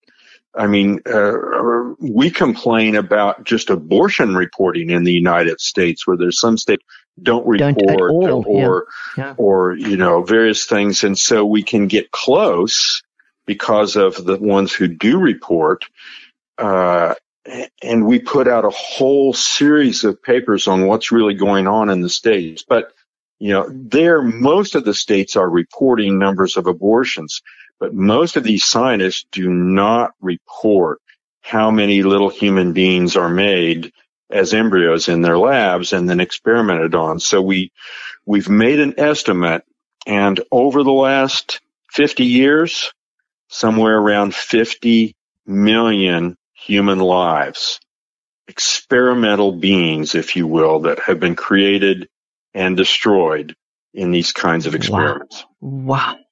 I 0.55 0.67
mean, 0.67 0.99
uh, 1.05 1.33
we 1.99 2.29
complain 2.29 2.95
about 2.95 3.43
just 3.43 3.69
abortion 3.69 4.35
reporting 4.35 4.91
in 4.91 5.03
the 5.03 5.11
United 5.11 5.59
States, 5.59 6.05
where 6.05 6.17
there's 6.17 6.39
some 6.39 6.57
states 6.57 6.83
don't 7.21 7.45
Don't 7.59 7.75
report 7.75 8.11
all, 8.11 8.43
or 8.47 8.87
yeah. 9.17 9.33
or 9.37 9.75
you 9.75 9.97
know 9.97 10.23
various 10.23 10.65
things, 10.65 11.03
and 11.03 11.17
so 11.17 11.45
we 11.45 11.63
can 11.63 11.87
get 11.87 12.11
close 12.11 13.03
because 13.45 13.95
of 13.95 14.23
the 14.23 14.37
ones 14.37 14.73
who 14.73 14.87
do 14.87 15.19
report. 15.19 15.85
Uh, 16.57 17.15
and 17.81 18.05
we 18.05 18.19
put 18.19 18.47
out 18.47 18.65
a 18.65 18.69
whole 18.69 19.33
series 19.33 20.03
of 20.03 20.21
papers 20.21 20.67
on 20.67 20.87
what's 20.87 21.11
really 21.11 21.33
going 21.33 21.67
on 21.67 21.89
in 21.89 22.01
the 22.01 22.09
states. 22.09 22.63
But, 22.67 22.93
you 23.39 23.51
know, 23.51 23.67
there, 23.69 24.21
most 24.21 24.75
of 24.75 24.85
the 24.85 24.93
states 24.93 25.35
are 25.35 25.49
reporting 25.49 26.19
numbers 26.19 26.55
of 26.55 26.67
abortions, 26.67 27.41
but 27.83 27.93
most 27.93 28.37
of 28.37 28.45
these 28.45 28.63
scientists 28.63 29.25
do 29.29 29.49
not 29.49 30.13
report 30.21 31.01
how 31.41 31.69
many 31.69 32.01
little 32.01 32.29
human 32.29 32.71
beings 32.71 33.17
are 33.17 33.27
made 33.27 33.91
as 34.31 34.53
embryos 34.53 35.09
in 35.09 35.21
their 35.21 35.37
labs 35.37 35.91
and 35.91 36.09
then 36.09 36.21
experimented 36.21 36.95
on. 36.95 37.19
So 37.19 37.41
we, 37.41 37.73
we've 38.25 38.47
made 38.47 38.79
an 38.79 38.93
estimate 38.97 39.65
and 40.07 40.39
over 40.49 40.81
the 40.83 40.93
last 40.93 41.59
50 41.91 42.23
years, 42.23 42.93
somewhere 43.49 43.97
around 43.97 44.33
50 44.33 45.13
million 45.45 46.37
human 46.53 46.99
lives, 46.99 47.81
experimental 48.47 49.51
beings, 49.51 50.15
if 50.15 50.37
you 50.37 50.47
will, 50.47 50.79
that 50.83 50.99
have 50.99 51.19
been 51.19 51.35
created 51.35 52.07
and 52.53 52.77
destroyed 52.77 53.57
in 53.93 54.11
these 54.11 54.31
kinds 54.31 54.67
of 54.67 54.73
experiments. 54.73 55.43
Wow. 55.59 56.13
wow. 56.13 56.22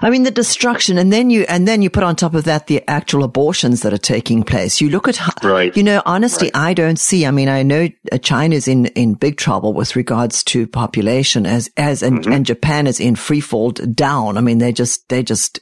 I 0.00 0.10
mean, 0.10 0.22
the 0.22 0.30
destruction, 0.30 0.98
and 0.98 1.12
then 1.12 1.30
you, 1.30 1.44
and 1.48 1.68
then 1.68 1.82
you 1.82 1.90
put 1.90 2.02
on 2.02 2.16
top 2.16 2.34
of 2.34 2.44
that 2.44 2.66
the 2.66 2.82
actual 2.88 3.22
abortions 3.24 3.82
that 3.82 3.92
are 3.92 3.98
taking 3.98 4.42
place. 4.42 4.80
You 4.80 4.90
look 4.90 5.08
at, 5.08 5.20
right. 5.44 5.76
you 5.76 5.82
know, 5.82 6.02
honestly, 6.06 6.50
right. 6.54 6.70
I 6.70 6.74
don't 6.74 6.98
see, 6.98 7.26
I 7.26 7.30
mean, 7.30 7.48
I 7.48 7.62
know 7.62 7.88
uh, 8.10 8.18
China's 8.18 8.68
in, 8.68 8.86
in 8.86 9.14
big 9.14 9.36
trouble 9.36 9.72
with 9.72 9.96
regards 9.96 10.42
to 10.44 10.66
population 10.66 11.46
as, 11.46 11.70
as, 11.76 12.02
and, 12.02 12.20
mm-hmm. 12.20 12.32
and 12.32 12.46
Japan 12.46 12.86
is 12.86 13.00
in 13.00 13.16
free 13.16 13.40
fall 13.40 13.70
down. 13.72 14.36
I 14.38 14.40
mean, 14.40 14.58
they 14.58 14.72
just, 14.72 15.08
they 15.08 15.22
just 15.22 15.60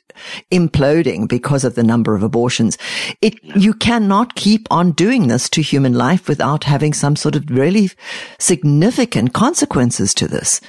imploding 0.50 1.28
because 1.28 1.64
of 1.64 1.74
the 1.74 1.82
number 1.82 2.14
of 2.14 2.22
abortions. 2.22 2.76
It, 3.22 3.42
you 3.42 3.72
cannot 3.74 4.34
keep 4.34 4.66
on 4.70 4.92
doing 4.92 5.28
this 5.28 5.48
to 5.50 5.62
human 5.62 5.94
life 5.94 6.28
without 6.28 6.64
having 6.64 6.92
some 6.92 7.16
sort 7.16 7.36
of 7.36 7.50
really 7.50 7.90
significant 8.38 9.32
consequences 9.32 10.14
to 10.14 10.28
this. 10.28 10.60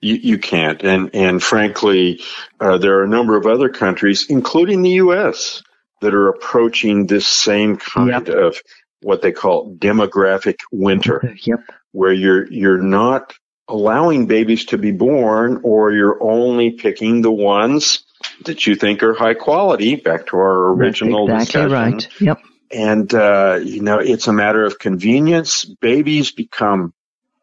You, 0.00 0.14
you 0.14 0.38
can't. 0.38 0.82
And, 0.82 1.10
and 1.14 1.42
frankly, 1.42 2.20
uh, 2.60 2.78
there 2.78 2.98
are 2.98 3.04
a 3.04 3.08
number 3.08 3.36
of 3.36 3.46
other 3.46 3.68
countries, 3.68 4.26
including 4.28 4.82
the 4.82 4.90
U.S., 4.90 5.62
that 6.00 6.14
are 6.14 6.28
approaching 6.28 7.06
this 7.06 7.26
same 7.26 7.76
kind 7.76 8.26
yep. 8.26 8.28
of 8.28 8.56
what 9.00 9.22
they 9.22 9.32
call 9.32 9.74
demographic 9.74 10.56
winter, 10.70 11.34
yep. 11.42 11.60
where 11.92 12.12
you're, 12.12 12.50
you're 12.52 12.82
not 12.82 13.32
allowing 13.68 14.26
babies 14.26 14.66
to 14.66 14.78
be 14.78 14.92
born 14.92 15.60
or 15.62 15.92
you're 15.92 16.22
only 16.22 16.72
picking 16.72 17.22
the 17.22 17.30
ones 17.30 18.04
that 18.44 18.66
you 18.66 18.74
think 18.74 19.02
are 19.02 19.14
high 19.14 19.34
quality 19.34 19.96
back 19.96 20.26
to 20.26 20.36
our 20.36 20.72
original 20.72 21.26
That's 21.26 21.44
exactly 21.44 21.70
discussion. 21.70 21.92
right. 21.92 22.20
Yep. 22.20 22.42
And, 22.70 23.14
uh, 23.14 23.60
you 23.62 23.82
know, 23.82 23.98
it's 23.98 24.26
a 24.26 24.32
matter 24.32 24.64
of 24.64 24.78
convenience. 24.78 25.64
Babies 25.64 26.32
become 26.32 26.92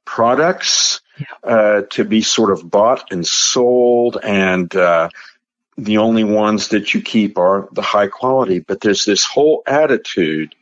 products 0.05 1.01
uh, 1.43 1.81
to 1.91 2.03
be 2.03 2.21
sort 2.21 2.51
of 2.51 2.69
bought 2.69 3.11
and 3.11 3.25
sold, 3.25 4.17
and 4.21 4.73
uh, 4.75 5.09
the 5.77 5.97
only 5.97 6.23
ones 6.23 6.69
that 6.69 6.93
you 6.93 7.01
keep 7.01 7.37
are 7.37 7.67
the 7.71 7.81
high 7.81 8.07
quality. 8.07 8.59
But 8.59 8.81
there's 8.81 9.05
this 9.05 9.25
whole 9.25 9.63
attitude 9.65 10.55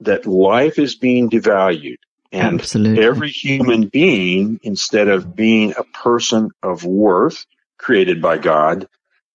that 0.00 0.26
life 0.26 0.78
is 0.78 0.94
being 0.94 1.30
devalued. 1.30 1.98
And 2.32 2.60
Absolutely. 2.60 3.04
every 3.04 3.30
human 3.30 3.88
being, 3.88 4.60
instead 4.62 5.08
of 5.08 5.34
being 5.34 5.74
a 5.76 5.84
person 5.84 6.50
of 6.62 6.84
worth 6.84 7.46
created 7.78 8.20
by 8.20 8.38
God, 8.38 8.88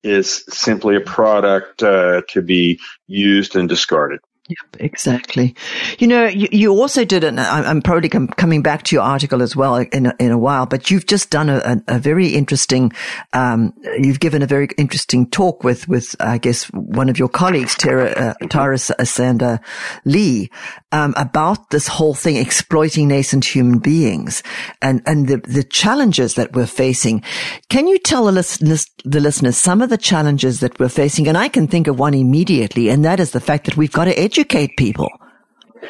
is 0.03 0.43
simply 0.49 0.95
a 0.95 1.01
product 1.01 1.83
uh, 1.83 2.21
to 2.29 2.41
be 2.41 2.79
used 3.07 3.55
and 3.55 3.69
discarded. 3.69 4.19
Yep, 4.51 4.81
exactly. 4.81 5.55
You 5.97 6.07
know, 6.07 6.25
you, 6.25 6.49
you 6.51 6.71
also 6.71 7.05
did 7.05 7.23
it. 7.23 7.39
I'm 7.39 7.81
probably 7.81 8.09
com- 8.09 8.27
coming 8.27 8.61
back 8.61 8.83
to 8.83 8.95
your 8.95 9.03
article 9.03 9.41
as 9.41 9.55
well 9.55 9.77
in 9.77 10.07
a, 10.07 10.15
in 10.19 10.31
a 10.31 10.37
while, 10.37 10.65
but 10.65 10.91
you've 10.91 11.05
just 11.05 11.29
done 11.29 11.47
a, 11.47 11.59
a, 11.59 11.95
a 11.95 11.99
very 11.99 12.29
interesting. 12.29 12.91
Um, 13.31 13.73
you've 13.97 14.19
given 14.19 14.41
a 14.41 14.47
very 14.47 14.67
interesting 14.77 15.29
talk 15.29 15.63
with 15.63 15.87
with 15.87 16.17
I 16.19 16.37
guess 16.37 16.65
one 16.73 17.07
of 17.07 17.17
your 17.17 17.29
colleagues, 17.29 17.75
Tara 17.75 18.09
uh, 18.11 18.47
Tara 18.47 18.77
Sander 18.77 19.61
Lee, 20.03 20.49
um, 20.91 21.13
about 21.17 21.69
this 21.69 21.87
whole 21.87 22.13
thing 22.13 22.35
exploiting 22.35 23.07
nascent 23.07 23.45
human 23.45 23.79
beings 23.79 24.43
and 24.81 25.01
and 25.05 25.27
the 25.27 25.37
the 25.37 25.63
challenges 25.63 26.35
that 26.35 26.53
we're 26.53 26.65
facing. 26.65 27.23
Can 27.69 27.87
you 27.87 27.97
tell 27.99 28.25
the 28.25 28.31
listeners 28.31 28.85
the 29.05 29.19
listeners 29.19 29.57
some 29.57 29.81
of 29.81 29.89
the 29.89 29.97
challenges 29.97 30.59
that 30.59 30.79
we're 30.79 30.89
facing? 30.89 31.27
And 31.27 31.37
I 31.37 31.47
can 31.47 31.67
think 31.67 31.87
of 31.87 31.99
one 31.99 32.13
immediately, 32.13 32.89
and 32.89 33.05
that 33.05 33.19
is 33.19 33.31
the 33.31 33.39
fact 33.39 33.65
that 33.65 33.77
we've 33.77 33.91
got 33.91 34.05
to 34.05 34.19
educate 34.19 34.77
people. 34.77 35.09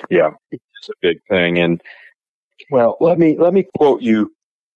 Yeah, 0.10 0.32
it's 0.52 0.90
a 0.90 0.94
big 1.02 1.18
thing. 1.30 1.58
And 1.58 1.82
well, 2.70 2.98
let 3.00 3.18
me 3.18 3.38
let 3.40 3.54
me 3.54 3.66
quote 3.78 4.02
you 4.02 4.34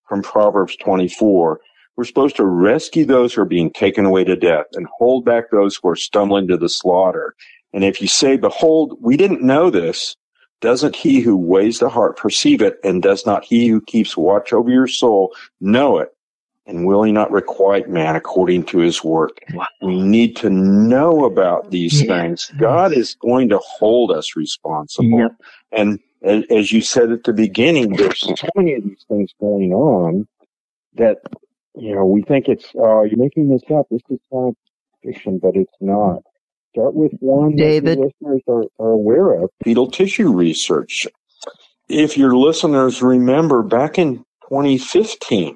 from 0.07 0.21
Proverbs 0.21 0.75
24. 0.77 1.59
We're 1.97 2.03
supposed 2.03 2.35
to 2.37 2.45
rescue 2.45 3.05
those 3.05 3.33
who 3.33 3.41
are 3.41 3.45
being 3.45 3.71
taken 3.71 4.05
away 4.05 4.25
to 4.25 4.35
death 4.35 4.65
and 4.73 4.85
hold 4.97 5.23
back 5.23 5.45
those 5.49 5.79
who 5.81 5.89
are 5.89 5.95
stumbling 5.95 6.47
to 6.49 6.57
the 6.57 6.67
slaughter. 6.67 7.35
And 7.75 7.83
if 7.83 8.01
you 8.01 8.07
say, 8.07 8.37
behold, 8.37 8.97
we 9.01 9.17
didn't 9.17 9.43
know 9.43 9.69
this, 9.69 10.15
doesn't 10.61 10.95
he 10.95 11.19
who 11.19 11.37
weighs 11.37 11.77
the 11.77 11.89
heart 11.89 12.17
perceive 12.17 12.63
it? 12.63 12.79
And 12.83 13.03
does 13.03 13.27
not 13.27 13.43
he 13.43 13.67
who 13.67 13.81
keeps 13.81 14.17
watch 14.17 14.51
over 14.51 14.71
your 14.71 14.87
soul 14.87 15.35
know 15.61 15.99
it? 15.99 16.15
and 16.65 16.85
will 16.85 17.03
he 17.03 17.11
not 17.11 17.31
requite 17.31 17.89
man 17.89 18.15
according 18.15 18.63
to 18.65 18.79
his 18.79 19.03
work? 19.03 19.39
Wow. 19.53 19.67
We 19.81 20.01
need 20.01 20.35
to 20.37 20.49
know 20.49 21.25
about 21.25 21.71
these 21.71 22.01
yeah. 22.01 22.07
things. 22.07 22.51
God 22.57 22.93
is 22.93 23.15
going 23.15 23.49
to 23.49 23.59
hold 23.59 24.11
us 24.11 24.35
responsible. 24.35 25.19
Yep. 25.19 25.31
And 25.71 25.99
as 26.49 26.71
you 26.71 26.81
said 26.81 27.11
at 27.11 27.23
the 27.23 27.33
beginning, 27.33 27.95
there's 27.95 28.19
so 28.19 28.33
many 28.55 28.73
of 28.73 28.83
these 28.83 29.05
things 29.07 29.31
going 29.39 29.73
on 29.73 30.27
that, 30.95 31.17
you 31.75 31.93
know, 31.93 32.05
we 32.05 32.23
think 32.23 32.47
it's, 32.47 32.65
oh, 32.75 33.03
you're 33.03 33.17
making 33.17 33.49
this 33.49 33.61
up. 33.71 33.85
This 33.91 34.01
is 34.09 34.19
science 34.31 34.57
fiction, 35.03 35.37
but 35.37 35.55
it's 35.55 35.75
not. 35.79 36.23
Start 36.75 36.93
with 36.93 37.13
one 37.21 37.55
David. 37.55 37.97
that 37.97 38.11
listeners 38.21 38.41
are, 38.49 38.65
are 38.85 38.91
aware 38.91 39.41
of, 39.41 39.49
fetal 39.63 39.89
tissue 39.89 40.33
research. 40.33 41.07
If 41.87 42.17
your 42.17 42.35
listeners 42.35 43.01
remember 43.01 43.63
back 43.63 43.97
in 43.97 44.17
2015, 44.49 45.55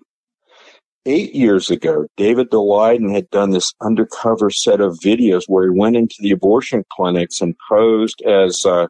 eight 1.06 1.36
years 1.36 1.70
ago, 1.70 2.06
David 2.16 2.50
Daleiden 2.50 3.14
had 3.14 3.30
done 3.32 3.50
this 3.50 3.74
undercover 3.82 4.50
set 4.50 4.80
of 4.80 4.98
videos 5.04 5.44
where 5.48 5.66
he 5.66 5.78
went 5.78 5.98
into 5.98 6.16
the 6.20 6.32
abortion 6.32 6.86
clinics 6.94 7.42
and 7.42 7.54
posed 7.68 8.22
as 8.22 8.66
uh, 8.66 8.88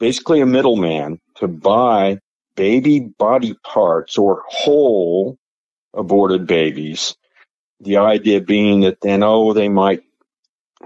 basically 0.00 0.40
a 0.40 0.46
middleman 0.46 1.20
to 1.36 1.46
buy 1.46 2.18
baby 2.56 3.00
body 3.18 3.54
parts 3.64 4.18
or 4.18 4.42
whole 4.48 5.36
aborted 5.94 6.44
babies. 6.44 7.14
The 7.80 7.98
idea 7.98 8.40
being 8.40 8.80
that 8.80 9.00
then, 9.00 9.22
oh, 9.22 9.52
they 9.52 9.68
might 9.68 10.02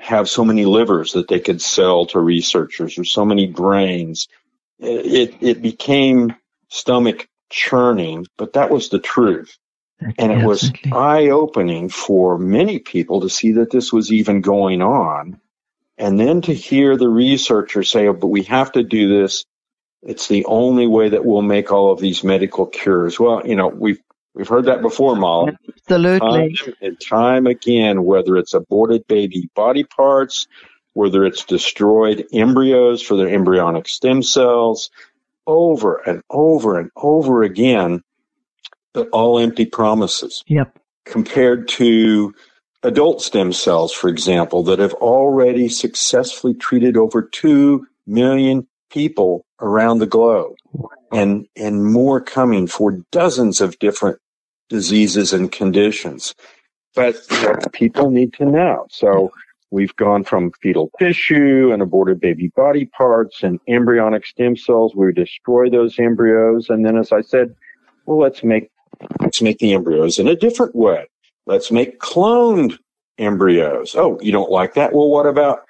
have 0.01 0.29
so 0.29 0.45
many 0.45 0.65
livers 0.65 1.13
that 1.13 1.29
they 1.29 1.41
could 1.41 1.61
sell 1.61 2.07
to 2.07 2.21
researchers 2.21 2.99
or 2.99 3.05
so 3.05 3.25
many 3.25 3.47
brains. 3.47 4.29
It, 4.79 5.37
it 5.41 5.63
became 5.63 6.35
stomach 6.69 7.29
churning, 7.51 8.27
but 8.37 8.55
that 8.55 8.71
was 8.71 8.89
the 8.89 8.99
truth. 8.99 9.57
And 10.19 10.33
it 10.33 10.45
was 10.45 10.73
eye 10.93 11.29
opening 11.29 11.89
for 11.89 12.37
many 12.37 12.81
people 12.81 13.21
to 13.21 13.31
see 13.31 13.53
that 13.53 13.71
this 13.71 13.93
was 13.93 14.11
even 14.13 14.41
going 14.41 14.83
on. 14.83 15.41
And 15.97 16.19
then 16.19 16.41
to 16.43 16.55
hear 16.55 16.97
the 16.97 17.09
researchers 17.09 17.91
say, 17.91 18.09
oh, 18.09 18.13
but 18.13 18.27
we 18.29 18.43
have 18.45 18.73
to 18.73 18.83
do 18.83 19.21
this. 19.21 19.45
It's 20.03 20.27
the 20.27 20.45
only 20.47 20.89
way 20.89 21.11
that 21.11 21.25
we'll 21.25 21.43
make 21.43 21.71
all 21.71 21.93
of 21.93 22.01
these 22.01 22.25
medical 22.25 22.67
cures. 22.67 23.21
Well, 23.21 23.47
you 23.47 23.55
know, 23.55 23.69
we've, 23.69 24.01
we've 24.35 24.49
heard 24.49 24.65
that 24.65 24.83
before, 24.83 25.15
Molly. 25.15 25.57
Absolutely. 25.93 26.57
Time 26.57 26.75
and 26.81 27.01
time 27.01 27.47
again, 27.47 28.05
whether 28.05 28.37
it's 28.37 28.55
aborted 28.55 29.07
baby 29.07 29.49
body 29.55 29.85
parts, 29.85 30.47
whether 30.95 31.25
it's 31.25 31.45
destroyed 31.45 32.27
embryos 32.33 33.03
for 33.03 33.17
their 33.17 33.29
embryonic 33.29 33.89
stem 33.89 34.23
cells, 34.23 34.91
over 35.47 35.97
and 35.97 36.23
over 36.31 36.79
and 36.79 36.91
over 36.97 37.43
again, 37.43 38.03
but 38.93 39.09
all 39.11 39.39
empty 39.39 39.67
promises. 39.67 40.45
Yep. 40.47 40.79
Compared 41.05 41.69
to 41.69 42.35
adult 42.83 43.23
stem 43.23 43.53
cells, 43.53 43.93
for 43.93 44.09
example, 44.09 44.63
that 44.65 44.79
have 44.79 44.95
already 44.95 45.69
successfully 45.69 46.55
treated 46.55 46.97
over 46.97 47.23
2 47.23 47.87
million 48.07 48.67
people 48.91 49.45
around 49.61 49.99
the 49.99 50.07
globe 50.07 50.55
and, 51.13 51.47
and 51.57 51.85
more 51.85 52.21
coming 52.21 52.67
for 52.67 52.99
dozens 53.11 53.61
of 53.61 53.79
different 53.79 54.19
diseases 54.73 55.33
and 55.33 55.53
conditions. 55.53 56.35
But 56.97 57.15
people 57.73 58.11
need 58.11 58.33
to 58.35 58.45
know. 58.45 58.87
So 58.91 59.31
we've 59.71 59.95
gone 59.95 60.25
from 60.25 60.51
fetal 60.61 60.91
tissue 60.99 61.71
and 61.73 61.81
aborted 61.81 62.19
baby 62.21 62.51
body 62.57 62.87
parts 62.87 63.45
and 63.45 63.61
embryonic 63.69 64.27
stem 64.27 64.57
cells. 64.57 64.97
We 64.97 65.13
destroy 65.13 65.71
those 65.71 65.99
embryos. 65.99 66.69
And 66.69 66.85
then, 66.85 66.97
as 66.97 67.13
I 67.13 67.21
said, 67.21 67.55
well, 68.07 68.19
let's 68.19 68.43
make 68.43 68.69
Let's 69.21 69.43
make 69.43 69.59
the 69.59 69.73
embryos 69.73 70.19
in 70.19 70.29
a 70.29 70.37
different 70.37 70.77
way. 70.77 71.09
Let's 71.47 71.73
make 71.73 71.99
cloned 71.99 72.79
embryos. 73.19 73.97
Oh, 73.97 74.19
you 74.21 74.31
don't 74.31 74.51
like 74.51 74.75
that? 74.75 74.93
Well, 74.93 75.09
what 75.09 75.27
about 75.27 75.63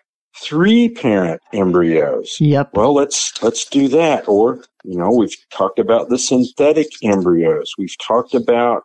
three 0.43 0.89
parent 0.91 1.41
embryos? 1.53 2.37
Yep. 2.41 2.71
Well, 2.75 2.93
let's, 2.95 3.43
let's 3.43 3.65
do 3.65 3.89
that. 3.89 4.29
Or, 4.29 4.65
you 4.85 4.99
know, 4.99 5.11
we've 5.11 5.37
talked 5.51 5.79
about 5.79 6.09
the 6.11 6.19
synthetic 6.19 6.89
embryos. 7.03 7.73
We've 7.79 7.97
talked 7.99 8.35
about, 8.35 8.83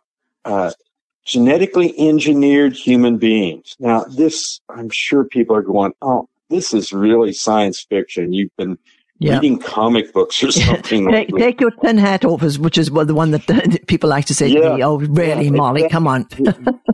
uh, 0.48 0.72
genetically 1.24 1.94
engineered 1.98 2.72
human 2.72 3.18
beings. 3.18 3.76
Now, 3.78 4.04
this, 4.04 4.60
I'm 4.70 4.88
sure 4.90 5.24
people 5.24 5.54
are 5.54 5.62
going, 5.62 5.92
oh, 6.02 6.28
this 6.48 6.72
is 6.72 6.92
really 6.92 7.32
science 7.32 7.82
fiction. 7.82 8.32
You've 8.32 8.56
been 8.56 8.78
yeah. 9.18 9.34
reading 9.34 9.58
comic 9.58 10.12
books 10.12 10.42
or 10.42 10.50
something. 10.52 11.06
take, 11.10 11.28
take, 11.36 11.60
your 11.60 11.70
tin 11.70 11.98
hat 11.98 12.24
off, 12.24 12.42
which 12.58 12.78
is 12.78 12.88
the 12.88 13.14
one 13.14 13.30
that 13.32 13.84
people 13.86 14.08
like 14.08 14.24
to 14.26 14.34
say 14.34 14.48
yeah. 14.48 14.60
to 14.60 14.76
me. 14.76 14.82
Oh, 14.82 14.98
really, 14.98 15.44
yeah, 15.44 15.50
Molly? 15.50 15.82
Except, 15.82 15.92
come 15.92 16.06
on. 16.06 16.26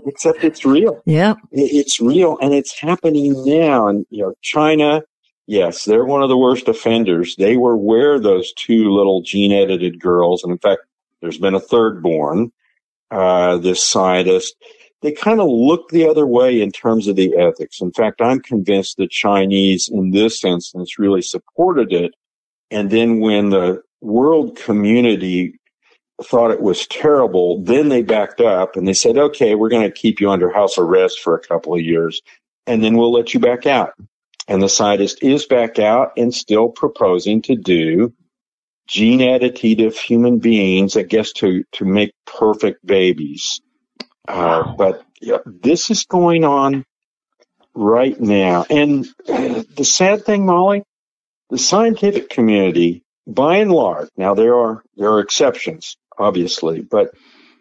except 0.06 0.42
it's 0.42 0.64
real. 0.64 1.00
Yeah, 1.06 1.34
it's 1.52 2.00
real, 2.00 2.38
and 2.40 2.52
it's 2.52 2.78
happening 2.78 3.34
now. 3.44 3.86
And 3.88 4.04
you 4.10 4.24
know, 4.24 4.34
China. 4.42 5.02
Yes, 5.46 5.84
they're 5.84 6.06
one 6.06 6.22
of 6.22 6.30
the 6.30 6.38
worst 6.38 6.68
offenders. 6.68 7.36
They 7.36 7.58
were 7.58 7.76
where 7.76 8.18
those 8.18 8.50
two 8.54 8.90
little 8.90 9.20
gene 9.20 9.52
edited 9.52 10.00
girls, 10.00 10.42
and 10.42 10.50
in 10.50 10.56
fact, 10.56 10.80
there's 11.20 11.36
been 11.36 11.54
a 11.54 11.60
third 11.60 12.02
born. 12.02 12.50
Uh, 13.14 13.56
this 13.58 13.82
scientist 13.82 14.56
they 15.04 15.12
kind 15.12 15.38
of 15.38 15.48
look 15.48 15.90
the 15.90 16.08
other 16.08 16.26
way 16.26 16.62
in 16.62 16.72
terms 16.72 17.08
of 17.08 17.16
the 17.16 17.36
ethics. 17.36 17.82
In 17.82 17.92
fact, 17.92 18.22
I'm 18.22 18.40
convinced 18.40 18.96
the 18.96 19.06
Chinese 19.06 19.86
in 19.92 20.12
this 20.12 20.42
instance 20.42 20.98
really 20.98 21.20
supported 21.20 21.92
it. 21.92 22.14
And 22.70 22.88
then 22.88 23.20
when 23.20 23.50
the 23.50 23.82
world 24.00 24.56
community 24.56 25.60
thought 26.22 26.52
it 26.52 26.62
was 26.62 26.86
terrible, 26.86 27.62
then 27.62 27.90
they 27.90 28.00
backed 28.00 28.40
up 28.40 28.76
and 28.76 28.88
they 28.88 28.94
said, 28.94 29.18
okay, 29.18 29.54
we're 29.54 29.68
going 29.68 29.86
to 29.86 29.92
keep 29.92 30.22
you 30.22 30.30
under 30.30 30.50
house 30.50 30.78
arrest 30.78 31.20
for 31.20 31.36
a 31.36 31.46
couple 31.46 31.74
of 31.74 31.82
years 31.82 32.22
and 32.66 32.82
then 32.82 32.96
we'll 32.96 33.12
let 33.12 33.34
you 33.34 33.40
back 33.40 33.66
out. 33.66 33.92
And 34.48 34.62
the 34.62 34.70
scientist 34.70 35.22
is 35.22 35.44
back 35.44 35.78
out 35.78 36.12
and 36.16 36.32
still 36.32 36.70
proposing 36.70 37.42
to 37.42 37.56
do 37.56 38.14
gene 38.86 39.22
edited 39.22 39.94
human 39.94 40.38
beings, 40.38 40.96
I 40.96 41.02
guess, 41.02 41.32
to, 41.34 41.64
to 41.72 41.84
make 41.84 42.12
perfect 42.26 42.84
babies. 42.84 43.60
Uh, 44.26 44.74
but 44.76 45.04
yeah, 45.20 45.38
this 45.46 45.90
is 45.90 46.04
going 46.04 46.44
on 46.44 46.84
right 47.74 48.18
now. 48.18 48.64
And 48.68 49.06
the 49.26 49.84
sad 49.84 50.24
thing, 50.24 50.46
Molly, 50.46 50.82
the 51.50 51.58
scientific 51.58 52.30
community, 52.30 53.02
by 53.26 53.58
and 53.58 53.72
large, 53.72 54.08
now 54.16 54.34
there 54.34 54.54
are 54.54 54.82
there 54.96 55.12
are 55.12 55.20
exceptions, 55.20 55.96
obviously, 56.18 56.82
but 56.82 57.14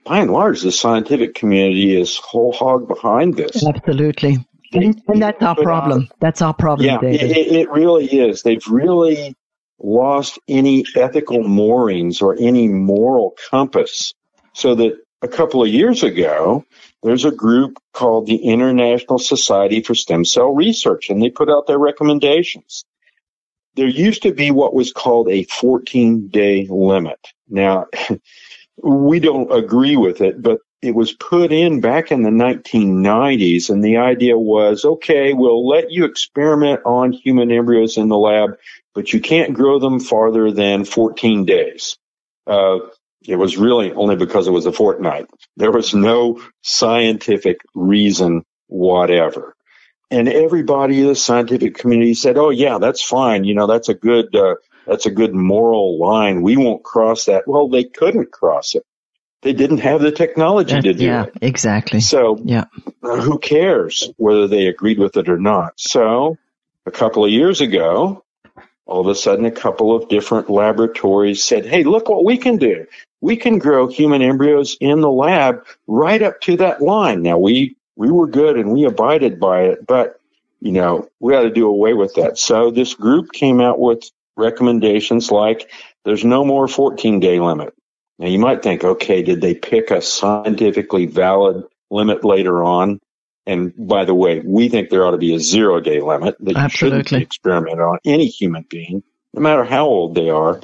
by 0.06 0.20
and 0.20 0.32
large, 0.32 0.62
the 0.62 0.72
scientific 0.72 1.36
community 1.36 2.00
is 2.00 2.18
whole 2.18 2.52
hog 2.52 2.88
behind 2.88 3.36
this. 3.36 3.66
Absolutely. 3.66 4.46
And, 4.74 5.02
and 5.08 5.22
that's 5.22 5.42
our 5.42 5.56
problem. 5.56 6.10
That's 6.20 6.42
our 6.42 6.54
problem. 6.54 6.88
Yeah, 6.88 7.00
it, 7.02 7.22
it 7.22 7.70
really 7.70 8.06
is. 8.06 8.42
They've 8.42 8.66
really 8.68 9.36
lost 9.84 10.40
any 10.48 10.86
ethical 10.96 11.44
moorings 11.44 12.22
or 12.22 12.36
any 12.40 12.68
moral 12.68 13.36
compass 13.52 14.14
so 14.54 14.76
that 14.76 14.98
a 15.22 15.28
couple 15.28 15.62
of 15.62 15.70
years 15.70 16.04
ago, 16.04 16.66
there's 17.02 17.26
a 17.26 17.32
group 17.32 17.78
called 17.94 18.26
the 18.26 18.36
International 18.36 19.20
Society 19.20 19.82
for 19.82 19.94
Stem 19.96 20.26
Cell 20.26 20.54
Research, 20.54 21.10
and 21.10 21.22
they 21.22 21.30
put 21.30 21.50
out 21.50 21.68
their 21.68 21.80
recommendations. 21.80 22.86
There 23.76 23.88
used 23.88 24.24
to 24.24 24.34
be 24.34 24.52
what 24.52 24.74
was 24.74 24.92
called 24.92 25.30
a 25.30 25.44
14 25.44 26.28
day 26.28 26.68
limit. 26.70 27.20
Now, 27.50 27.88
we 28.84 29.20
don't 29.20 29.52
agree 29.52 29.98
with 29.98 30.22
it, 30.22 30.42
but 30.42 30.60
it 30.82 30.94
was 30.94 31.14
put 31.14 31.54
in 31.54 31.80
back 31.80 32.12
in 32.12 32.24
the 32.24 32.30
1990s, 32.30 33.70
and 33.70 33.82
the 33.82 33.98
idea 33.98 34.38
was 34.38 34.84
okay, 34.84 35.34
we'll 35.34 35.66
let 35.68 35.92
you 35.92 36.04
experiment 36.04 36.82
on 36.86 37.14
human 37.14 37.52
embryos 37.52 37.98
in 37.98 38.10
the 38.10 38.18
lab, 38.18 38.58
but 38.94 39.12
you 39.12 39.20
can't 39.20 39.54
grow 39.54 39.80
them 39.80 40.00
farther 40.00 40.52
than 40.52 40.86
14 40.86 41.46
days. 41.46 41.98
Uh, 42.46 42.80
it 43.26 43.38
was 43.38 43.58
really 43.58 43.92
only 43.94 44.16
because 44.16 44.48
it 44.48 44.52
was 44.52 44.66
a 44.66 44.74
fortnight. 44.74 45.28
There 45.56 45.72
was 45.72 45.94
no 45.94 46.42
scientific 46.62 47.62
reason 47.74 48.44
whatever. 48.68 49.56
And 50.12 50.28
everybody 50.28 51.02
in 51.02 51.08
the 51.08 51.16
scientific 51.16 51.76
community 51.76 52.14
said, 52.14 52.38
"Oh 52.38 52.50
yeah, 52.50 52.78
that's 52.78 53.02
fine. 53.02 53.46
You 53.46 53.56
know, 53.56 53.66
that's 53.66 53.90
a 53.90 53.94
good 53.94 54.36
uh, 54.36 54.56
that's 54.86 55.06
a 55.06 55.12
good 55.12 55.34
moral 55.34 55.98
line. 55.98 56.42
We 56.42 56.58
won't 56.58 56.84
cross 56.84 57.26
that." 57.26 57.48
Well, 57.48 57.70
they 57.70 57.86
couldn't 57.86 58.32
cross 58.32 58.76
it. 58.76 58.84
They 59.42 59.54
didn't 59.54 59.80
have 59.80 60.02
the 60.02 60.12
technology 60.12 60.80
to 60.80 60.94
do 60.94 61.06
yeah, 61.06 61.24
it. 61.24 61.34
exactly. 61.42 62.00
So, 62.00 62.40
yeah. 62.44 62.66
Uh, 63.04 63.20
who 63.20 63.40
cares 63.40 64.10
whether 64.16 64.48
they 64.48 64.68
agreed 64.68 65.00
with 65.00 65.18
it 65.18 65.28
or 65.28 65.38
not? 65.38 65.74
So, 65.78 66.38
a 66.86 66.92
couple 66.92 67.26
of 67.26 67.32
years 67.32 67.60
ago, 67.60 68.24
all 68.86 69.02
of 69.02 69.08
a 69.08 69.16
sudden 69.16 69.46
a 69.46 69.52
couple 69.52 69.96
of 69.96 70.10
different 70.10 70.50
laboratories 70.50 71.44
said, 71.44 71.66
Hey, 71.66 71.84
look 71.84 72.10
what 72.10 72.26
we 72.26 72.38
can 72.38 72.58
do 72.58 72.86
we 73.24 73.38
can 73.38 73.58
grow 73.58 73.88
human 73.88 74.22
embryos 74.22 74.76
in 74.82 75.00
the 75.00 75.10
lab 75.10 75.66
right 75.88 76.22
up 76.22 76.42
to 76.42 76.58
that 76.58 76.82
line. 76.82 77.24
Now 77.24 77.38
we, 77.38 77.78
we 77.96 78.12
were 78.12 78.28
good 78.28 78.58
and 78.58 78.74
we 78.74 78.84
abided 78.84 79.40
by 79.40 79.62
it, 79.62 79.88
but 79.88 80.20
you 80.60 80.74
know, 80.74 81.08
we 81.22 81.32
got 81.32 81.44
to 81.44 81.50
do 81.50 81.68
away 81.68 81.94
with 81.94 82.16
that. 82.16 82.38
So 82.38 82.70
this 82.70 82.94
group 82.96 83.32
came 83.32 83.62
out 83.62 83.80
with 83.80 84.12
recommendations 84.36 85.32
like 85.32 85.72
there's 86.04 86.26
no 86.26 86.44
more 86.44 86.68
14 86.68 87.22
day 87.22 87.40
limit. 87.40 87.74
Now 88.20 88.28
you 88.28 88.40
might 88.40 88.62
think, 88.62 88.84
okay, 88.84 89.24
did 89.24 89.40
they 89.40 89.56
pick 89.56 89.90
a 89.90 90.02
scientifically 90.02 91.06
valid 91.06 91.64
limit 91.90 92.26
later 92.26 92.62
on? 92.62 93.00
And 93.46 93.74
by 93.78 94.06
the 94.06 94.14
way, 94.14 94.40
we 94.40 94.70
think 94.70 94.90
there 94.90 95.06
ought 95.06 95.12
to 95.12 95.18
be 95.18 95.36
a 95.36 95.40
zero 95.40 95.80
day 95.80 96.02
limit 96.02 96.36
that 96.40 96.52
you 96.52 96.58
Absolutely. 96.58 97.04
shouldn't 97.04 97.24
experiment 97.24 97.80
on 97.82 98.00
any 98.06 98.28
human 98.28 98.66
being, 98.70 99.04
no 99.34 99.42
matter 99.42 99.64
how 99.64 99.86
old 99.86 100.16
they 100.16 100.30
are. 100.30 100.62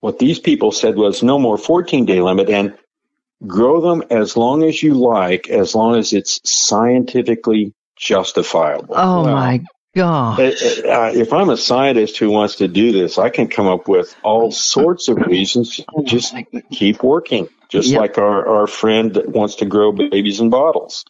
What 0.00 0.18
these 0.18 0.38
people 0.38 0.72
said 0.72 0.96
was 0.96 1.22
no 1.22 1.38
more 1.38 1.58
14 1.58 2.04
day 2.04 2.20
limit 2.20 2.48
and 2.50 2.76
grow 3.46 3.80
them 3.80 4.02
as 4.10 4.36
long 4.36 4.64
as 4.64 4.82
you 4.82 4.94
like, 4.94 5.48
as 5.48 5.74
long 5.74 5.96
as 5.96 6.12
it's 6.12 6.40
scientifically 6.44 7.74
justifiable. 7.96 8.94
Oh 8.96 9.24
well, 9.24 9.34
my 9.34 9.60
God. 9.98 10.40
Uh, 10.40 10.44
uh, 10.44 11.12
if 11.14 11.32
I'm 11.32 11.50
a 11.50 11.56
scientist 11.56 12.18
who 12.18 12.30
wants 12.30 12.56
to 12.56 12.68
do 12.68 12.92
this, 12.92 13.18
I 13.18 13.30
can 13.30 13.48
come 13.48 13.66
up 13.66 13.88
with 13.88 14.14
all 14.22 14.50
sorts 14.50 15.08
of 15.08 15.18
reasons. 15.18 15.80
Just 16.04 16.34
keep 16.70 17.02
working. 17.02 17.48
Just 17.68 17.90
yep. 17.90 18.00
like 18.00 18.18
our, 18.18 18.46
our 18.46 18.66
friend 18.66 19.14
that 19.14 19.28
wants 19.28 19.56
to 19.56 19.66
grow 19.66 19.92
babies 19.92 20.40
in 20.40 20.50
bottles. 20.50 21.04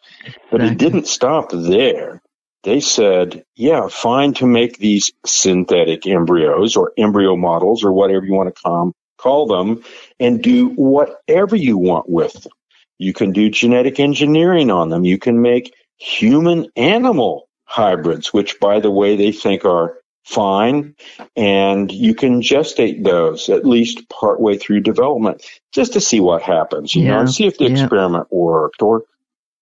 But 0.51 0.61
exactly. 0.61 0.67
it 0.69 0.79
didn't 0.79 1.07
stop 1.07 1.51
there 1.53 2.21
they 2.65 2.81
said, 2.81 3.45
yeah, 3.55 3.89
fine 3.89 4.35
to 4.35 4.47
make 4.47 4.79
these 4.79 5.13
synthetic 5.25 6.07
embryos 6.07 6.77
or 6.77 6.93
embryo 6.99 7.37
models 7.37 7.85
or 7.85 7.93
whatever 7.93 8.27
you 8.27 8.35
want 8.35 8.55
to 8.55 8.61
call, 8.61 8.93
call 9.17 9.47
them 9.47 9.85
and 10.19 10.43
do 10.43 10.69
whatever 10.69 11.57
you 11.57 11.79
want 11.79 12.09
with 12.09 12.33
them. 12.33 12.53
You 12.99 13.13
can 13.13 13.33
do 13.33 13.49
genetic 13.49 14.01
engineering 14.01 14.71
on 14.71 14.89
them. 14.89 15.05
You 15.05 15.19
can 15.19 15.41
make 15.41 15.73
human 15.97 16.67
animal 16.77 17.48
hybrids, 17.69 18.33
which 18.33 18.59
by 18.59 18.81
the 18.81 18.91
way, 18.91 19.17
they 19.17 19.31
think 19.31 19.65
are 19.65 19.99
fine. 20.25 20.95
And 21.37 21.93
you 21.93 22.15
can 22.15 22.41
gestate 22.41 23.05
those 23.05 23.49
at 23.49 23.65
least 23.65 24.09
partway 24.09 24.57
through 24.57 24.81
development 24.81 25.45
just 25.73 25.93
to 25.93 26.01
see 26.01 26.21
what 26.21 26.43
happens, 26.43 26.95
you 26.95 27.05
yeah, 27.05 27.11
know, 27.11 27.21
and 27.21 27.31
see 27.31 27.47
if 27.47 27.59
the 27.59 27.71
yeah. 27.71 27.83
experiment 27.83 28.27
worked 28.31 28.83
or 28.83 29.05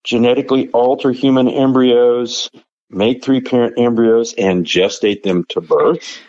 genetically 0.04 0.68
alter 0.70 1.10
human 1.10 1.48
embryos 1.48 2.50
make 2.88 3.24
three 3.24 3.40
parent 3.40 3.74
embryos 3.78 4.34
and 4.34 4.64
gestate 4.64 5.22
them 5.22 5.44
to 5.48 5.60
birth. 5.60 6.20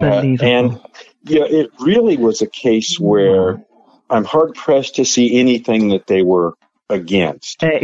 Uh, 0.00 0.04
and 0.40 0.80
yeah, 1.24 1.44
it 1.44 1.70
really 1.80 2.16
was 2.16 2.42
a 2.42 2.46
case 2.46 2.98
where 2.98 3.64
I'm 4.08 4.24
hard 4.24 4.54
pressed 4.54 4.96
to 4.96 5.04
see 5.04 5.38
anything 5.38 5.88
that 5.88 6.06
they 6.06 6.22
were 6.22 6.54
against. 6.88 7.62
Uh, 7.62 7.80